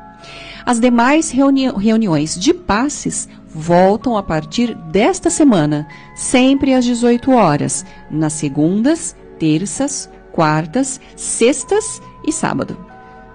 As 0.67 0.81
demais 0.81 1.31
reuni 1.31 1.69
reuniões 1.71 2.37
de 2.37 2.53
passes 2.53 3.29
voltam 3.47 4.17
a 4.17 4.21
partir 4.21 4.75
desta 4.75 5.29
semana, 5.29 5.87
sempre 6.13 6.73
às 6.73 6.83
18 6.83 7.31
horas, 7.31 7.85
nas 8.11 8.33
segundas, 8.33 9.15
terças, 9.39 10.09
quartas, 10.33 10.99
sextas 11.15 12.01
e 12.27 12.33
sábado. 12.33 12.77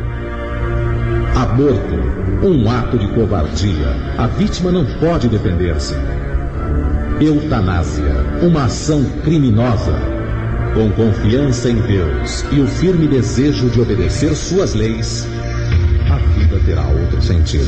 Aborto, 1.35 2.45
um 2.45 2.69
ato 2.69 2.97
de 2.97 3.07
covardia. 3.09 3.95
A 4.17 4.27
vítima 4.27 4.71
não 4.71 4.85
pode 4.99 5.29
defender-se. 5.29 5.95
Eutanásia, 7.21 8.15
uma 8.41 8.65
ação 8.65 9.03
criminosa. 9.23 9.93
Com 10.73 10.89
confiança 10.91 11.69
em 11.69 11.75
Deus 11.81 12.45
e 12.51 12.61
o 12.61 12.67
firme 12.67 13.07
desejo 13.07 13.69
de 13.69 13.81
obedecer 13.81 14.33
suas 14.35 14.73
leis, 14.73 15.27
a 16.09 16.17
vida 16.17 16.61
terá 16.65 16.87
outro 16.87 17.21
sentido. 17.21 17.67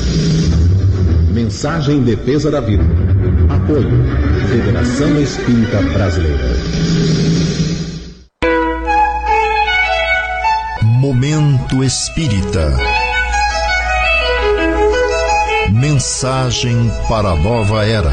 Mensagem 1.33 1.97
em 1.97 2.03
defesa 2.03 2.49
da 2.49 2.61
vida. 2.61 2.83
Apoio. 3.49 3.89
Federação 4.49 5.21
Espírita 5.21 5.81
Brasileira. 5.81 6.45
Momento 10.83 11.83
Espírita. 11.83 12.77
Mensagem 15.71 16.89
para 17.09 17.31
a 17.31 17.35
nova 17.35 17.85
era. 17.85 18.11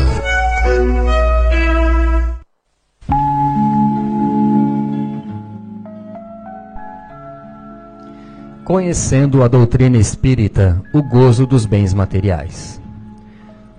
Conhecendo 8.69 9.43
a 9.43 9.49
doutrina 9.49 9.97
espírita, 9.97 10.79
o 10.93 11.03
gozo 11.03 11.47
dos 11.47 11.65
bens 11.65 11.95
materiais. 11.95 12.79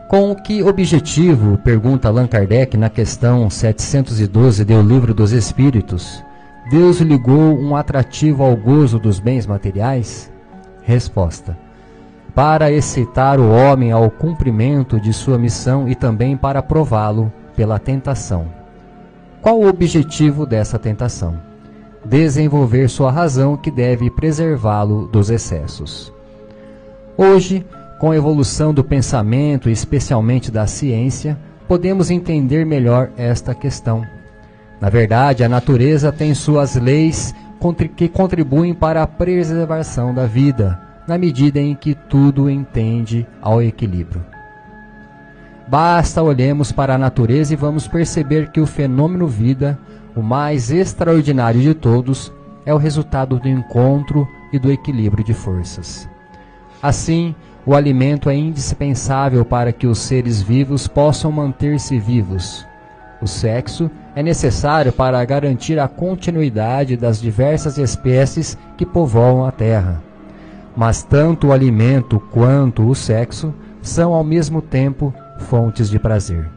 Com 0.09 0.33
que 0.33 0.63
objetivo, 0.63 1.59
pergunta 1.59 2.07
Allan 2.07 2.25
Kardec 2.25 2.75
na 2.75 2.89
questão 2.89 3.47
712 3.51 4.65
do 4.65 4.81
Livro 4.81 5.13
dos 5.13 5.31
Espíritos, 5.31 6.23
Deus 6.71 7.01
ligou 7.01 7.55
um 7.55 7.75
atrativo 7.75 8.43
ao 8.43 8.55
gozo 8.55 8.97
dos 8.97 9.19
bens 9.19 9.45
materiais? 9.45 10.31
Resposta 10.81 11.55
para 12.33 12.71
excitar 12.71 13.39
o 13.39 13.51
homem 13.51 13.91
ao 13.91 14.09
cumprimento 14.09 14.99
de 14.99 15.13
sua 15.13 15.37
missão 15.37 15.87
e 15.87 15.93
também 15.93 16.35
para 16.35 16.63
prová-lo 16.63 17.31
pela 17.55 17.77
tentação. 17.77 18.47
Qual 19.39 19.59
o 19.59 19.67
objetivo 19.67 20.47
dessa 20.47 20.79
tentação? 20.79 21.48
Desenvolver 22.05 22.89
sua 22.89 23.11
razão 23.11 23.57
que 23.57 23.69
deve 23.69 24.09
preservá-lo 24.09 25.07
dos 25.07 25.29
excessos. 25.29 26.13
Hoje, 27.17 27.65
com 27.99 28.11
a 28.11 28.15
evolução 28.15 28.73
do 28.73 28.83
pensamento 28.83 29.69
especialmente 29.69 30.49
da 30.49 30.65
ciência, 30.65 31.37
podemos 31.67 32.09
entender 32.09 32.65
melhor 32.65 33.09
esta 33.17 33.53
questão. 33.53 34.05
Na 34.79 34.89
verdade, 34.89 35.43
a 35.43 35.49
natureza 35.49 36.11
tem 36.11 36.33
suas 36.33 36.75
leis 36.75 37.35
que 37.95 38.07
contribuem 38.07 38.73
para 38.73 39.03
a 39.03 39.07
preservação 39.07 40.13
da 40.13 40.25
vida, 40.25 40.79
na 41.05 41.17
medida 41.17 41.59
em 41.59 41.75
que 41.75 41.93
tudo 41.93 42.49
entende 42.49 43.27
ao 43.41 43.61
equilíbrio. 43.61 44.23
Basta 45.67 46.23
olhemos 46.23 46.71
para 46.71 46.95
a 46.95 46.97
natureza 46.97 47.53
e 47.53 47.57
vamos 47.57 47.87
perceber 47.87 48.49
que 48.49 48.61
o 48.61 48.65
fenômeno 48.65 49.27
vida, 49.27 49.77
o 50.15 50.21
mais 50.21 50.71
extraordinário 50.71 51.61
de 51.61 51.73
todos, 51.73 52.31
é 52.65 52.73
o 52.73 52.77
resultado 52.77 53.39
do 53.39 53.47
encontro 53.47 54.27
e 54.51 54.59
do 54.59 54.71
equilíbrio 54.71 55.23
de 55.23 55.33
forças. 55.33 56.09
Assim, 56.81 57.35
o 57.65 57.75
alimento 57.75 58.29
é 58.29 58.35
indispensável 58.35 59.43
para 59.43 59.71
que 59.71 59.85
os 59.85 59.99
seres 59.99 60.41
vivos 60.41 60.87
possam 60.87 61.31
manter-se 61.31 61.99
vivos. 61.99 62.65
O 63.21 63.27
sexo 63.27 63.91
é 64.15 64.23
necessário 64.23 64.93
para 64.93 65.23
garantir 65.25 65.77
a 65.77 65.87
continuidade 65.87 66.95
das 66.95 67.19
diversas 67.19 67.77
espécies 67.77 68.57
que 68.77 68.85
povoam 68.85 69.45
a 69.45 69.51
Terra. 69.51 70.01
Mas 70.75 71.03
tanto 71.03 71.47
o 71.47 71.51
alimento 71.51 72.19
quanto 72.31 72.87
o 72.87 72.95
sexo 72.95 73.53
são 73.81 74.13
ao 74.13 74.23
mesmo 74.23 74.61
tempo 74.61 75.13
fontes 75.39 75.89
de 75.89 75.99
prazer. 75.99 76.49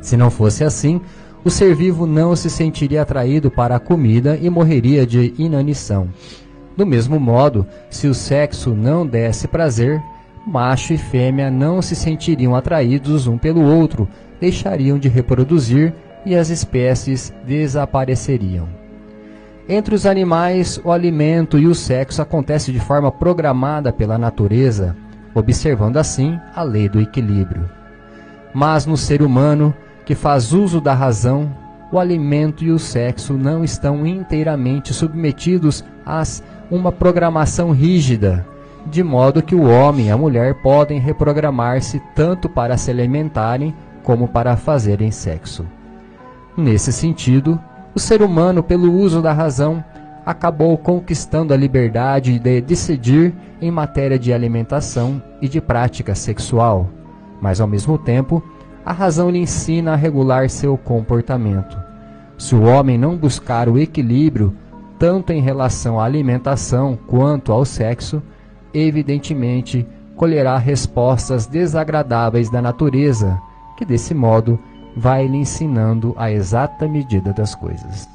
Se 0.00 0.16
não 0.16 0.30
fosse 0.30 0.64
assim, 0.64 1.00
o 1.44 1.50
ser 1.50 1.74
vivo 1.74 2.06
não 2.06 2.34
se 2.34 2.50
sentiria 2.50 3.02
atraído 3.02 3.50
para 3.50 3.76
a 3.76 3.80
comida 3.80 4.38
e 4.40 4.50
morreria 4.50 5.06
de 5.06 5.34
inanição. 5.38 6.08
Do 6.76 6.86
mesmo 6.86 7.18
modo, 7.18 7.66
se 7.90 8.06
o 8.06 8.14
sexo 8.14 8.74
não 8.74 9.06
desse 9.06 9.48
prazer, 9.48 10.02
macho 10.46 10.92
e 10.92 10.98
fêmea 10.98 11.50
não 11.50 11.82
se 11.82 11.94
sentiriam 11.94 12.54
atraídos 12.54 13.26
um 13.26 13.36
pelo 13.36 13.62
outro, 13.62 14.08
deixariam 14.40 14.98
de 14.98 15.08
reproduzir 15.08 15.92
e 16.24 16.34
as 16.34 16.50
espécies 16.50 17.32
desapareceriam. 17.46 18.68
Entre 19.68 19.94
os 19.94 20.06
animais, 20.06 20.80
o 20.82 20.90
alimento 20.90 21.58
e 21.58 21.66
o 21.66 21.74
sexo 21.74 22.22
acontece 22.22 22.72
de 22.72 22.80
forma 22.80 23.12
programada 23.12 23.92
pela 23.92 24.16
natureza, 24.16 24.96
observando 25.34 25.98
assim 25.98 26.38
a 26.54 26.62
lei 26.62 26.88
do 26.88 27.00
equilíbrio. 27.00 27.68
Mas 28.54 28.86
no 28.86 28.96
ser 28.96 29.20
humano, 29.20 29.74
que 30.08 30.14
faz 30.14 30.54
uso 30.54 30.80
da 30.80 30.94
razão, 30.94 31.54
o 31.92 31.98
alimento 31.98 32.64
e 32.64 32.70
o 32.70 32.78
sexo 32.78 33.34
não 33.34 33.62
estão 33.62 34.06
inteiramente 34.06 34.94
submetidos 34.94 35.84
às 36.02 36.42
uma 36.70 36.90
programação 36.90 37.72
rígida, 37.72 38.46
de 38.86 39.02
modo 39.02 39.42
que 39.42 39.54
o 39.54 39.64
homem 39.64 40.06
e 40.06 40.10
a 40.10 40.16
mulher 40.16 40.62
podem 40.62 40.98
reprogramar-se 40.98 42.00
tanto 42.14 42.48
para 42.48 42.78
se 42.78 42.90
alimentarem 42.90 43.74
como 44.02 44.26
para 44.26 44.56
fazerem 44.56 45.10
sexo. 45.10 45.66
Nesse 46.56 46.90
sentido, 46.90 47.60
o 47.94 48.00
ser 48.00 48.22
humano, 48.22 48.62
pelo 48.62 48.90
uso 48.90 49.20
da 49.20 49.34
razão, 49.34 49.84
acabou 50.24 50.78
conquistando 50.78 51.52
a 51.52 51.56
liberdade 51.56 52.38
de 52.38 52.62
decidir 52.62 53.34
em 53.60 53.70
matéria 53.70 54.18
de 54.18 54.32
alimentação 54.32 55.22
e 55.42 55.50
de 55.50 55.60
prática 55.60 56.14
sexual, 56.14 56.88
mas 57.42 57.60
ao 57.60 57.68
mesmo 57.68 57.98
tempo, 57.98 58.42
a 58.88 58.92
razão 58.94 59.28
lhe 59.28 59.38
ensina 59.38 59.92
a 59.92 59.96
regular 59.96 60.48
seu 60.48 60.78
comportamento. 60.78 61.76
Se 62.38 62.54
o 62.54 62.62
homem 62.62 62.96
não 62.96 63.18
buscar 63.18 63.68
o 63.68 63.78
equilíbrio 63.78 64.56
tanto 64.98 65.30
em 65.30 65.42
relação 65.42 66.00
à 66.00 66.06
alimentação 66.06 66.98
quanto 67.06 67.52
ao 67.52 67.66
sexo, 67.66 68.22
evidentemente 68.72 69.86
colherá 70.16 70.56
respostas 70.56 71.44
desagradáveis 71.44 72.48
da 72.48 72.62
natureza, 72.62 73.38
que 73.76 73.84
desse 73.84 74.14
modo 74.14 74.58
vai 74.96 75.26
lhe 75.26 75.36
ensinando 75.36 76.14
a 76.16 76.32
exata 76.32 76.88
medida 76.88 77.30
das 77.30 77.54
coisas. 77.54 78.08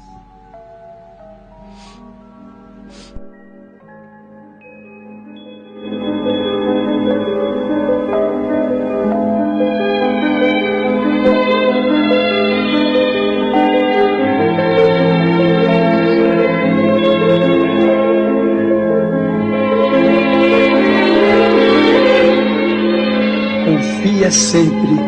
Sempre. 24.34 24.98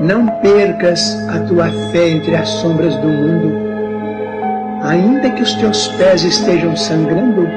Não 0.00 0.26
percas 0.40 1.16
a 1.28 1.40
tua 1.40 1.70
fé 1.90 2.10
entre 2.10 2.36
as 2.36 2.48
sombras 2.48 2.94
do 2.96 3.08
mundo. 3.08 3.68
Ainda 4.84 5.30
que 5.30 5.42
os 5.42 5.54
teus 5.54 5.88
pés 5.88 6.22
estejam 6.22 6.76
sangrando, 6.76 7.48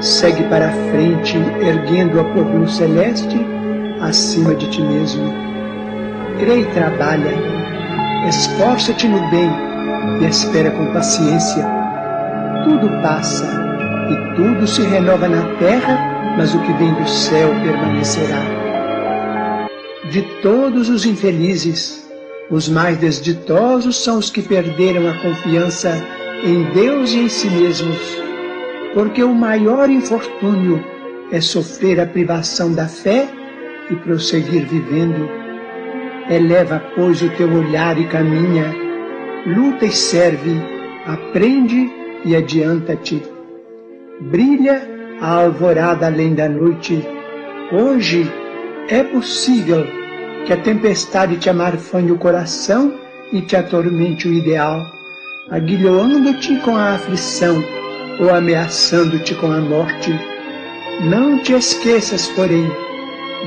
segue 0.00 0.42
para 0.44 0.68
a 0.68 0.90
frente, 0.90 1.36
erguendo 1.60 2.18
a 2.18 2.24
cor 2.24 2.44
no 2.46 2.68
celeste 2.68 3.38
acima 4.00 4.54
de 4.54 4.68
ti 4.68 4.82
mesmo. 4.82 5.32
Crê 6.38 6.60
e 6.60 6.66
trabalha, 6.66 7.32
esforça-te 8.28 9.06
no 9.06 9.30
bem 9.30 9.50
e 10.20 10.24
espera 10.26 10.70
com 10.70 10.92
paciência. 10.92 11.64
Tudo 12.64 12.88
passa 13.00 13.46
e 14.10 14.34
tudo 14.34 14.66
se 14.66 14.82
renova 14.82 15.28
na 15.28 15.42
terra, 15.58 16.34
mas 16.36 16.54
o 16.54 16.58
que 16.60 16.72
vem 16.72 16.92
do 16.94 17.08
céu 17.08 17.48
permanecerá 17.62 18.55
de 20.10 20.22
todos 20.40 20.88
os 20.88 21.04
infelizes, 21.04 22.06
os 22.50 22.68
mais 22.68 22.96
desditosos 22.98 24.02
são 24.02 24.18
os 24.18 24.30
que 24.30 24.40
perderam 24.40 25.08
a 25.08 25.14
confiança 25.14 25.96
em 26.44 26.62
Deus 26.72 27.12
e 27.12 27.20
em 27.20 27.28
si 27.28 27.50
mesmos, 27.50 27.98
porque 28.94 29.22
o 29.22 29.34
maior 29.34 29.90
infortúnio 29.90 30.82
é 31.32 31.40
sofrer 31.40 31.98
a 31.98 32.06
privação 32.06 32.72
da 32.72 32.86
fé 32.86 33.28
e 33.90 33.96
prosseguir 33.96 34.66
vivendo. 34.66 35.28
Eleva, 36.30 36.82
pois, 36.94 37.20
o 37.22 37.28
teu 37.30 37.52
olhar 37.52 37.98
e 38.00 38.06
caminha, 38.06 38.74
luta 39.46 39.86
e 39.86 39.92
serve, 39.92 40.52
aprende 41.04 41.90
e 42.24 42.34
adianta-te. 42.36 43.22
Brilha 44.20 44.88
a 45.20 45.42
alvorada 45.42 46.06
além 46.06 46.34
da 46.34 46.48
noite. 46.48 47.04
Hoje 47.72 48.30
é 48.88 49.02
possível 49.02 49.86
que 50.46 50.52
a 50.52 50.56
tempestade 50.56 51.36
te 51.38 51.50
amarfanhe 51.50 52.12
o 52.12 52.18
coração 52.18 52.94
e 53.32 53.40
te 53.40 53.56
atormente 53.56 54.28
o 54.28 54.32
ideal, 54.32 54.80
aguilhoando-te 55.50 56.56
com 56.60 56.76
a 56.76 56.94
aflição 56.94 57.62
ou 58.20 58.32
ameaçando-te 58.32 59.34
com 59.34 59.50
a 59.50 59.60
morte. 59.60 60.12
Não 61.10 61.38
te 61.42 61.52
esqueças, 61.52 62.28
porém, 62.28 62.70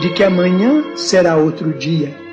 de 0.01 0.09
que 0.13 0.23
amanhã 0.23 0.95
será 0.95 1.35
outro 1.35 1.73
dia 1.73 2.28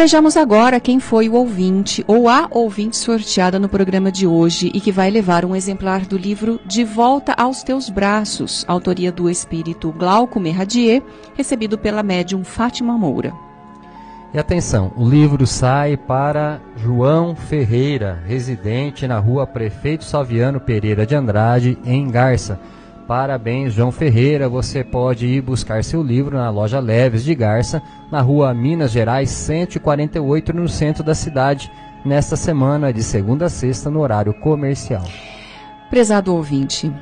vejamos 0.00 0.34
agora 0.34 0.80
quem 0.80 0.98
foi 0.98 1.28
o 1.28 1.34
ouvinte 1.34 2.02
ou 2.08 2.26
a 2.26 2.48
ouvinte 2.50 2.96
sorteada 2.96 3.58
no 3.58 3.68
programa 3.68 4.10
de 4.10 4.26
hoje 4.26 4.70
e 4.72 4.80
que 4.80 4.90
vai 4.90 5.10
levar 5.10 5.44
um 5.44 5.54
exemplar 5.54 6.06
do 6.06 6.16
livro 6.16 6.58
De 6.64 6.82
Volta 6.84 7.34
aos 7.34 7.62
Teus 7.62 7.90
Braços, 7.90 8.64
autoria 8.66 9.12
do 9.12 9.28
espírito 9.28 9.92
Glauco 9.92 10.40
Merradier, 10.40 11.02
recebido 11.34 11.76
pela 11.76 12.02
médium 12.02 12.42
Fátima 12.42 12.96
Moura. 12.96 13.34
E 14.32 14.38
atenção, 14.38 14.90
o 14.96 15.06
livro 15.06 15.46
sai 15.46 15.98
para 15.98 16.62
João 16.76 17.36
Ferreira, 17.36 18.22
residente 18.26 19.06
na 19.06 19.18
rua 19.18 19.46
Prefeito 19.46 20.04
Salviano 20.04 20.58
Pereira 20.58 21.04
de 21.04 21.14
Andrade, 21.14 21.76
em 21.84 22.10
Garça. 22.10 22.58
Parabéns, 23.10 23.74
João 23.74 23.90
Ferreira. 23.90 24.48
Você 24.48 24.84
pode 24.84 25.26
ir 25.26 25.40
buscar 25.40 25.82
seu 25.82 26.00
livro 26.00 26.36
na 26.36 26.48
loja 26.48 26.78
Leves 26.78 27.24
de 27.24 27.34
Garça, 27.34 27.82
na 28.08 28.20
rua 28.20 28.54
Minas 28.54 28.92
Gerais 28.92 29.30
148, 29.30 30.52
no 30.52 30.68
centro 30.68 31.02
da 31.02 31.12
cidade, 31.12 31.68
nesta 32.04 32.36
semana, 32.36 32.92
de 32.92 33.02
segunda 33.02 33.46
a 33.46 33.48
sexta, 33.48 33.90
no 33.90 33.98
horário 33.98 34.32
comercial. 34.32 35.02
Prezado 35.90 36.32
ouvinte, 36.32 36.92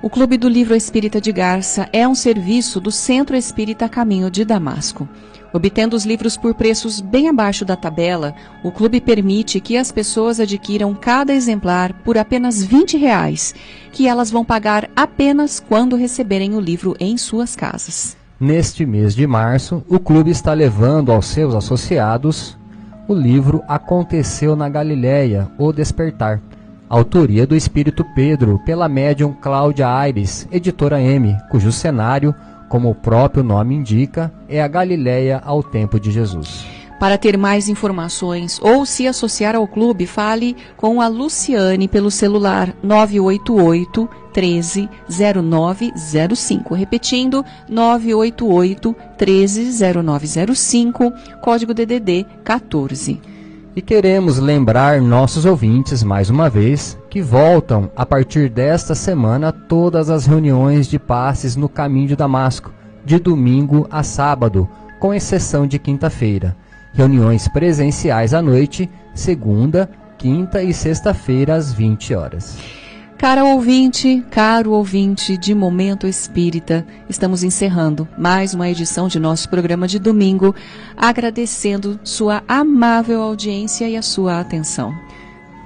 o 0.00 0.08
Clube 0.08 0.38
do 0.38 0.48
Livro 0.48 0.74
Espírita 0.74 1.20
de 1.20 1.32
Garça 1.32 1.86
é 1.92 2.08
um 2.08 2.14
serviço 2.14 2.80
do 2.80 2.90
Centro 2.90 3.36
Espírita 3.36 3.90
Caminho 3.90 4.30
de 4.30 4.46
Damasco. 4.46 5.06
Obtendo 5.52 5.96
os 5.96 6.04
livros 6.04 6.36
por 6.36 6.54
preços 6.54 7.00
bem 7.00 7.28
abaixo 7.28 7.64
da 7.64 7.74
tabela, 7.74 8.34
o 8.62 8.70
clube 8.70 9.00
permite 9.00 9.60
que 9.60 9.76
as 9.76 9.90
pessoas 9.90 10.38
adquiram 10.38 10.94
cada 10.94 11.32
exemplar 11.32 11.92
por 12.04 12.18
apenas 12.18 12.62
20 12.62 12.96
reais, 12.98 13.54
que 13.90 14.06
elas 14.06 14.30
vão 14.30 14.44
pagar 14.44 14.90
apenas 14.94 15.58
quando 15.58 15.96
receberem 15.96 16.54
o 16.54 16.60
livro 16.60 16.94
em 17.00 17.16
suas 17.16 17.56
casas. 17.56 18.16
Neste 18.38 18.84
mês 18.84 19.14
de 19.14 19.26
março, 19.26 19.82
o 19.88 19.98
clube 19.98 20.30
está 20.30 20.52
levando 20.52 21.10
aos 21.10 21.26
seus 21.26 21.54
associados 21.54 22.58
o 23.08 23.14
livro 23.14 23.64
Aconteceu 23.66 24.54
na 24.54 24.68
Galileia, 24.68 25.50
O 25.56 25.72
Despertar, 25.72 26.42
autoria 26.90 27.46
do 27.46 27.56
Espírito 27.56 28.04
Pedro, 28.14 28.60
pela 28.66 28.86
médium 28.86 29.32
Cláudia 29.32 29.88
Aires, 29.88 30.46
editora 30.52 31.00
M, 31.00 31.34
cujo 31.50 31.72
cenário 31.72 32.34
como 32.68 32.90
o 32.90 32.94
próprio 32.94 33.42
nome 33.42 33.74
indica, 33.74 34.32
é 34.48 34.62
a 34.62 34.68
Galileia 34.68 35.40
ao 35.44 35.62
tempo 35.62 35.98
de 35.98 36.10
Jesus. 36.10 36.66
Para 36.98 37.16
ter 37.16 37.38
mais 37.38 37.68
informações 37.68 38.58
ou 38.60 38.84
se 38.84 39.06
associar 39.06 39.54
ao 39.54 39.68
clube, 39.68 40.04
fale 40.04 40.56
com 40.76 41.00
a 41.00 41.06
Luciane 41.06 41.86
pelo 41.86 42.10
celular 42.10 42.74
988 42.82 44.08
13 44.32 44.88
0905. 45.08 46.74
Repetindo, 46.74 47.44
988 47.68 48.96
13 49.16 49.70
0905, 50.02 51.12
código 51.40 51.72
DDD 51.72 52.26
14. 52.42 53.20
E 53.76 53.82
queremos 53.82 54.38
lembrar 54.38 55.00
nossos 55.00 55.44
ouvintes, 55.44 56.02
mais 56.02 56.30
uma 56.30 56.50
vez, 56.50 56.97
que 57.08 57.22
voltam 57.22 57.90
a 57.96 58.04
partir 58.04 58.48
desta 58.48 58.94
semana 58.94 59.50
todas 59.50 60.10
as 60.10 60.26
reuniões 60.26 60.86
de 60.86 60.98
passes 60.98 61.56
no 61.56 61.68
caminho 61.68 62.08
de 62.08 62.16
Damasco, 62.16 62.72
de 63.04 63.18
domingo 63.18 63.86
a 63.90 64.02
sábado, 64.02 64.68
com 65.00 65.14
exceção 65.14 65.66
de 65.66 65.78
quinta-feira. 65.78 66.56
Reuniões 66.92 67.48
presenciais 67.48 68.34
à 68.34 68.42
noite, 68.42 68.90
segunda, 69.14 69.88
quinta 70.18 70.62
e 70.62 70.74
sexta-feira 70.74 71.54
às 71.54 71.72
20 71.72 72.14
horas. 72.14 72.58
Cara 73.16 73.44
ouvinte, 73.44 74.24
caro 74.30 74.70
ouvinte 74.70 75.36
de 75.36 75.52
Momento 75.52 76.06
Espírita, 76.06 76.86
estamos 77.08 77.42
encerrando 77.42 78.06
mais 78.16 78.54
uma 78.54 78.68
edição 78.70 79.08
de 79.08 79.18
nosso 79.18 79.48
programa 79.48 79.88
de 79.88 79.98
domingo, 79.98 80.54
agradecendo 80.96 81.98
sua 82.04 82.44
amável 82.46 83.20
audiência 83.20 83.88
e 83.88 83.96
a 83.96 84.02
sua 84.02 84.38
atenção. 84.38 84.94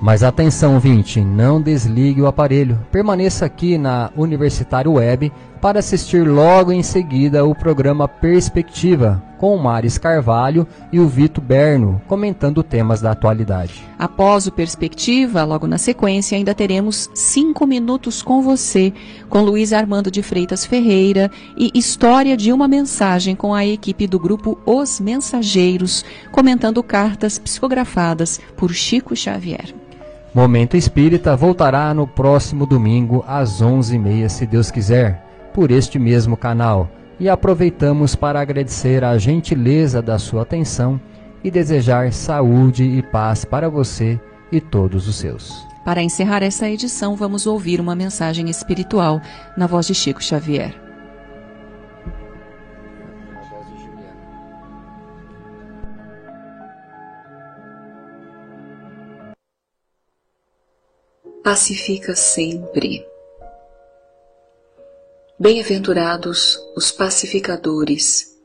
Mas 0.02 0.24
atenção, 0.24 0.74
ouvinte, 0.74 1.20
não 1.20 1.62
desligue 1.62 2.20
o 2.20 2.26
aparelho. 2.26 2.76
Permaneça 2.90 3.46
aqui 3.46 3.78
na 3.78 4.10
Universitário 4.16 4.94
Web 4.94 5.30
para 5.60 5.78
assistir 5.78 6.26
logo 6.26 6.72
em 6.72 6.82
seguida 6.82 7.44
o 7.44 7.54
programa 7.54 8.08
Perspectiva, 8.08 9.22
com 9.38 9.54
o 9.54 9.62
Maris 9.62 9.98
Carvalho 9.98 10.66
e 10.90 10.98
o 10.98 11.06
Vito 11.06 11.40
Berno, 11.40 12.02
comentando 12.08 12.64
temas 12.64 13.00
da 13.00 13.12
atualidade. 13.12 13.84
Após 13.96 14.48
o 14.48 14.50
Perspectiva, 14.50 15.44
logo 15.44 15.68
na 15.68 15.78
sequência, 15.78 16.36
ainda 16.36 16.52
teremos 16.52 17.08
Cinco 17.14 17.64
Minutos 17.64 18.22
com 18.22 18.42
Você, 18.42 18.92
com 19.28 19.42
Luiz 19.42 19.72
Armando 19.72 20.10
de 20.10 20.20
Freitas 20.20 20.66
Ferreira 20.66 21.30
e 21.56 21.70
História 21.78 22.36
de 22.36 22.52
uma 22.52 22.66
Mensagem 22.66 23.36
com 23.36 23.54
a 23.54 23.64
equipe 23.64 24.08
do 24.08 24.18
grupo 24.18 24.58
Os 24.66 24.98
Mensageiros, 24.98 26.04
comentando 26.32 26.82
cartas 26.82 27.38
psicografadas 27.38 28.40
por 28.56 28.74
Chico 28.74 29.14
Xavier. 29.14 29.72
Momento 30.34 30.78
Espírita 30.78 31.36
voltará 31.36 31.92
no 31.92 32.06
próximo 32.06 32.64
domingo 32.64 33.22
às 33.28 33.62
11h30, 33.62 34.28
se 34.30 34.46
Deus 34.46 34.70
quiser 34.70 35.22
por 35.52 35.70
este 35.70 35.98
mesmo 35.98 36.38
canal 36.38 36.88
e 37.20 37.28
aproveitamos 37.28 38.14
para 38.14 38.40
agradecer 38.40 39.04
a 39.04 39.18
gentileza 39.18 40.00
da 40.00 40.18
sua 40.18 40.40
atenção 40.40 40.98
e 41.44 41.50
desejar 41.50 42.14
saúde 42.14 42.82
e 42.82 43.02
paz 43.02 43.44
para 43.44 43.68
você 43.68 44.18
e 44.50 44.58
todos 44.58 45.06
os 45.06 45.16
seus. 45.16 45.66
Para 45.84 46.02
encerrar 46.02 46.42
essa 46.42 46.66
edição, 46.66 47.14
vamos 47.14 47.46
ouvir 47.46 47.78
uma 47.78 47.94
mensagem 47.94 48.48
espiritual 48.48 49.20
na 49.54 49.66
voz 49.66 49.86
de 49.86 49.94
Chico 49.94 50.24
Xavier. 50.24 50.91
Pacifica 61.42 62.14
sempre 62.14 63.04
Bem-aventurados 65.36 66.56
os 66.76 66.92
pacificadores, 66.92 68.38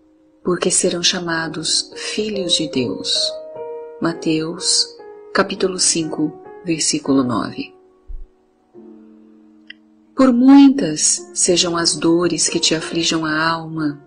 porque 0.44 0.72
serão 0.72 1.04
chamados 1.04 1.92
filhos 1.96 2.54
de 2.54 2.68
Deus. 2.72 3.32
Mateus, 4.02 4.88
capítulo 5.32 5.78
5, 5.78 6.42
versículo 6.66 7.24
9. 7.24 7.72
Por 10.16 10.34
muitas 10.34 11.30
sejam 11.36 11.78
as 11.78 11.96
dores 11.96 12.50
que 12.50 12.60
te 12.60 12.74
aflijam 12.74 13.24
a 13.24 13.48
alma, 13.48 14.04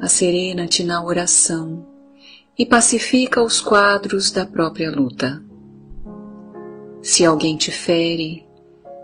acerena-te 0.00 0.82
na 0.82 1.04
oração 1.04 1.86
e 2.58 2.64
pacifica 2.64 3.42
os 3.42 3.60
quadros 3.60 4.30
da 4.30 4.46
própria 4.46 4.90
luta. 4.90 5.46
Se 7.02 7.24
alguém 7.24 7.56
te 7.56 7.70
fere, 7.70 8.46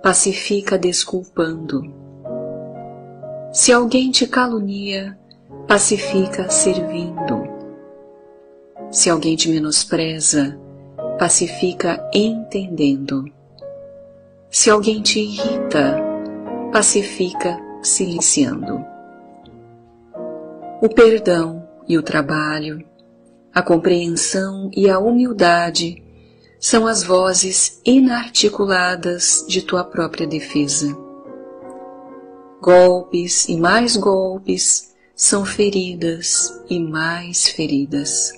pacifica 0.03 0.77
desculpando 0.77 2.05
se 3.55 3.73
alguém 3.73 4.11
te 4.11 4.27
calunia, 4.27 5.17
pacifica 5.69 6.51
servindo. 6.51 7.45
Se 8.91 9.09
alguém 9.09 9.37
te 9.37 9.49
menospreza, 9.49 10.59
pacifica 11.21 12.05
entendendo. 12.13 13.25
Se 14.51 14.69
alguém 14.71 15.01
te 15.01 15.21
irrita, 15.21 16.03
pacifica 16.73 17.57
silenciando. 17.81 18.85
O 20.83 20.89
perdão 20.89 21.65
e 21.87 21.97
o 21.97 22.03
trabalho, 22.03 22.85
a 23.55 23.63
compreensão 23.63 24.69
e 24.77 24.91
a 24.91 24.99
humildade 24.99 26.03
são 26.65 26.87
as 26.87 27.05
vozes 27.05 27.79
inarticuladas 27.85 29.45
de 29.47 29.61
tua 29.61 29.85
própria 29.85 30.27
defesa. 30.27 30.97
Golpes 32.59 33.47
e 33.51 33.59
mais 33.59 33.99
golpes 33.99 34.95
são 35.15 35.45
feridas 35.45 36.65
e 36.71 36.81
mais 36.81 37.47
feridas. 37.47 38.33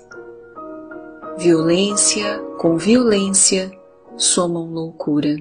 Violência 1.39 2.41
com 2.59 2.77
violência 2.77 3.71
somam 4.17 4.73
loucura. 4.73 5.37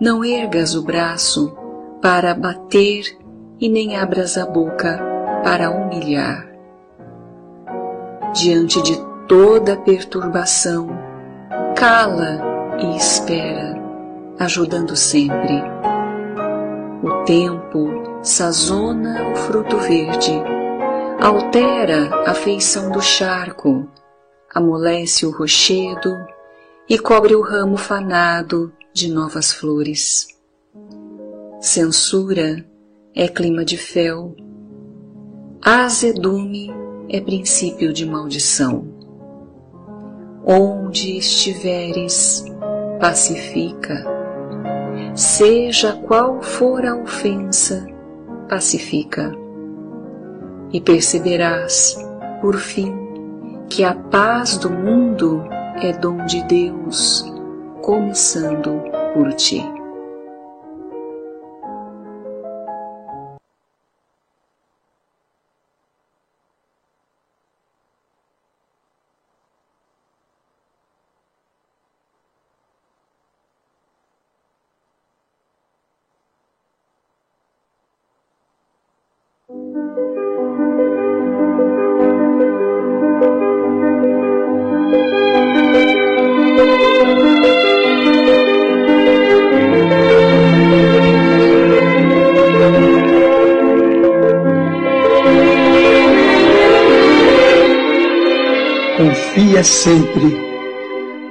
Não 0.00 0.24
ergas 0.24 0.74
o 0.74 0.82
braço 0.82 1.56
para 2.02 2.34
bater 2.34 3.16
e 3.60 3.68
nem 3.68 3.96
abras 3.96 4.36
a 4.36 4.44
boca 4.44 5.00
para 5.44 5.70
humilhar. 5.70 6.48
Diante 8.34 8.82
de 8.82 8.98
toda 9.28 9.76
perturbação, 9.76 11.06
cala 11.78 12.40
e 12.80 12.96
espera, 12.96 13.72
ajudando 14.36 14.96
sempre 14.96 15.62
o 17.04 17.24
tempo 17.24 18.18
sazona 18.20 19.30
o 19.30 19.36
fruto 19.36 19.78
verde, 19.78 20.32
altera 21.20 22.10
a 22.26 22.34
feição 22.34 22.90
do 22.90 23.00
charco, 23.00 23.88
amolece 24.52 25.24
o 25.24 25.30
rochedo 25.30 26.16
e 26.88 26.98
cobre 26.98 27.36
o 27.36 27.42
ramo 27.42 27.76
fanado 27.76 28.72
de 28.92 29.08
novas 29.08 29.52
flores. 29.52 30.26
Censura 31.60 32.66
é 33.14 33.28
clima 33.28 33.64
de 33.64 33.76
fel, 33.76 34.34
azedume 35.62 36.72
é 37.08 37.20
princípio 37.20 37.92
de 37.92 38.04
maldição. 38.04 38.97
Onde 40.50 41.18
estiveres, 41.18 42.42
pacifica. 42.98 44.02
Seja 45.14 45.92
qual 46.06 46.40
for 46.40 46.86
a 46.86 46.96
ofensa, 46.96 47.86
pacifica. 48.48 49.30
E 50.72 50.80
perceberás, 50.80 52.02
por 52.40 52.56
fim, 52.56 52.94
que 53.68 53.84
a 53.84 53.94
paz 53.94 54.56
do 54.56 54.70
mundo 54.70 55.44
é 55.82 55.92
dom 55.92 56.24
de 56.24 56.42
Deus, 56.44 57.30
começando 57.82 58.82
por 59.12 59.34
ti. 59.34 59.62
Confia 99.58 99.64
sempre. 99.64 100.38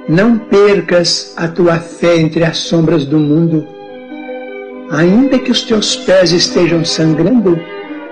Não 0.06 0.38
percas 0.38 1.32
a 1.36 1.48
tua 1.48 1.78
fé 1.78 2.16
entre 2.16 2.44
as 2.44 2.58
sombras 2.58 3.06
do 3.06 3.18
mundo. 3.18 3.66
Ainda 4.90 5.38
que 5.38 5.50
os 5.50 5.62
teus 5.62 5.96
pés 5.96 6.32
estejam 6.32 6.84
sangrando, 6.84 7.58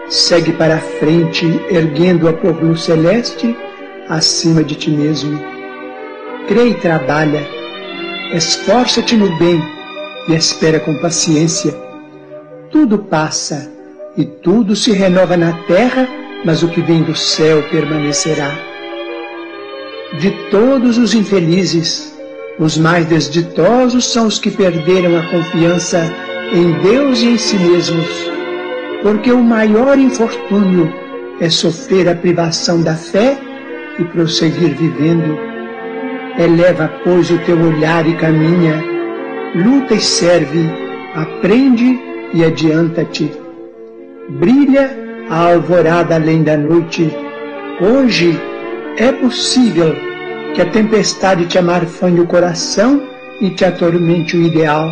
segue 0.09 0.53
para 0.53 0.77
a 0.77 0.81
frente, 0.81 1.47
erguendo 1.71 2.29
a 2.29 2.33
por 2.33 2.63
luz 2.63 2.83
celeste 2.83 3.57
acima 4.09 4.63
de 4.65 4.75
ti 4.75 4.91
mesmo. 4.91 5.39
Crê 6.49 6.69
e 6.69 6.75
trabalha, 6.75 7.47
esforça-te 8.33 9.17
no 9.17 9.37
bem 9.39 9.63
e 10.29 10.35
espera 10.35 10.81
com 10.81 10.97
paciência. 10.99 11.75
Tudo 12.71 12.99
passa 12.99 13.71
e 14.17 14.25
tudo 14.25 14.77
se 14.77 14.93
renova 14.93 15.37
na 15.37 15.53
terra, 15.65 16.09
mas 16.45 16.63
o 16.63 16.69
que 16.69 16.81
vem 16.81 17.03
do 17.03 17.15
céu 17.15 17.63
permanecerá 17.71 18.66
de 20.19 20.31
todos 20.51 20.97
os 20.99 21.15
infelizes, 21.15 22.17
os 22.59 22.79
mais 22.79 23.07
desditosos 23.07 24.11
são 24.13 24.27
os 24.27 24.39
que 24.39 24.51
perderam 24.51 25.19
a 25.19 25.23
confiança 25.31 26.11
em 26.53 26.73
Deus 26.81 27.21
e 27.21 27.31
em 27.31 27.39
si 27.39 27.57
mesmos, 27.59 28.31
porque 29.03 29.31
o 29.31 29.43
maior 29.43 29.99
infortúnio 29.99 30.91
é 31.41 31.51
sofrer 31.51 32.09
a 32.09 32.15
privação 32.15 32.81
da 32.81 32.95
fé 32.95 33.37
e 33.99 34.05
prosseguir 34.05 34.75
vivendo. 34.75 35.39
Eleva, 36.39 36.91
pois, 37.05 37.31
o 37.31 37.39
teu 37.41 37.59
olhar 37.61 38.07
e 38.07 38.15
caminha, 38.15 38.83
luta 39.55 39.95
e 39.95 40.01
serve, 40.01 40.71
aprende 41.15 41.99
e 42.33 42.43
adianta-te. 42.43 43.31
Brilha 44.31 44.91
a 45.29 45.53
alvorada 45.53 46.15
além 46.15 46.43
da 46.43 46.57
noite. 46.57 47.11
Hoje 47.81 48.39
é 48.97 49.13
possível 49.13 49.95
que 50.55 50.63
a 50.63 50.67
tempestade 50.67 51.47
te 51.47 51.59
amarfanhe 51.59 52.21
o 52.21 52.27
coração 52.27 53.03
e 53.41 53.51
te 53.51 53.65
atormente 53.65 54.37
o 54.37 54.43
ideal, 54.43 54.91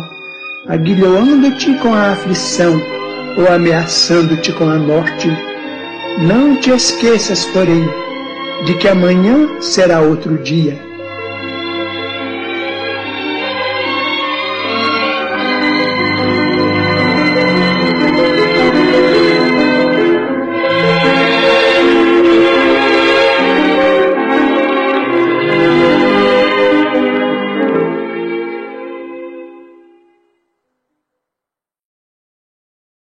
aguilhoando-te 0.67 1.73
com 1.79 1.93
a 1.93 2.11
aflição 2.11 2.79
ou 3.37 3.51
ameaçando-te 3.51 4.51
com 4.53 4.69
a 4.69 4.77
morte. 4.77 5.27
Não 6.19 6.55
te 6.57 6.69
esqueças, 6.69 7.45
porém, 7.45 7.83
de 8.65 8.75
que 8.75 8.87
amanhã 8.87 9.59
será 9.59 10.01
outro 10.01 10.37
dia 10.37 10.84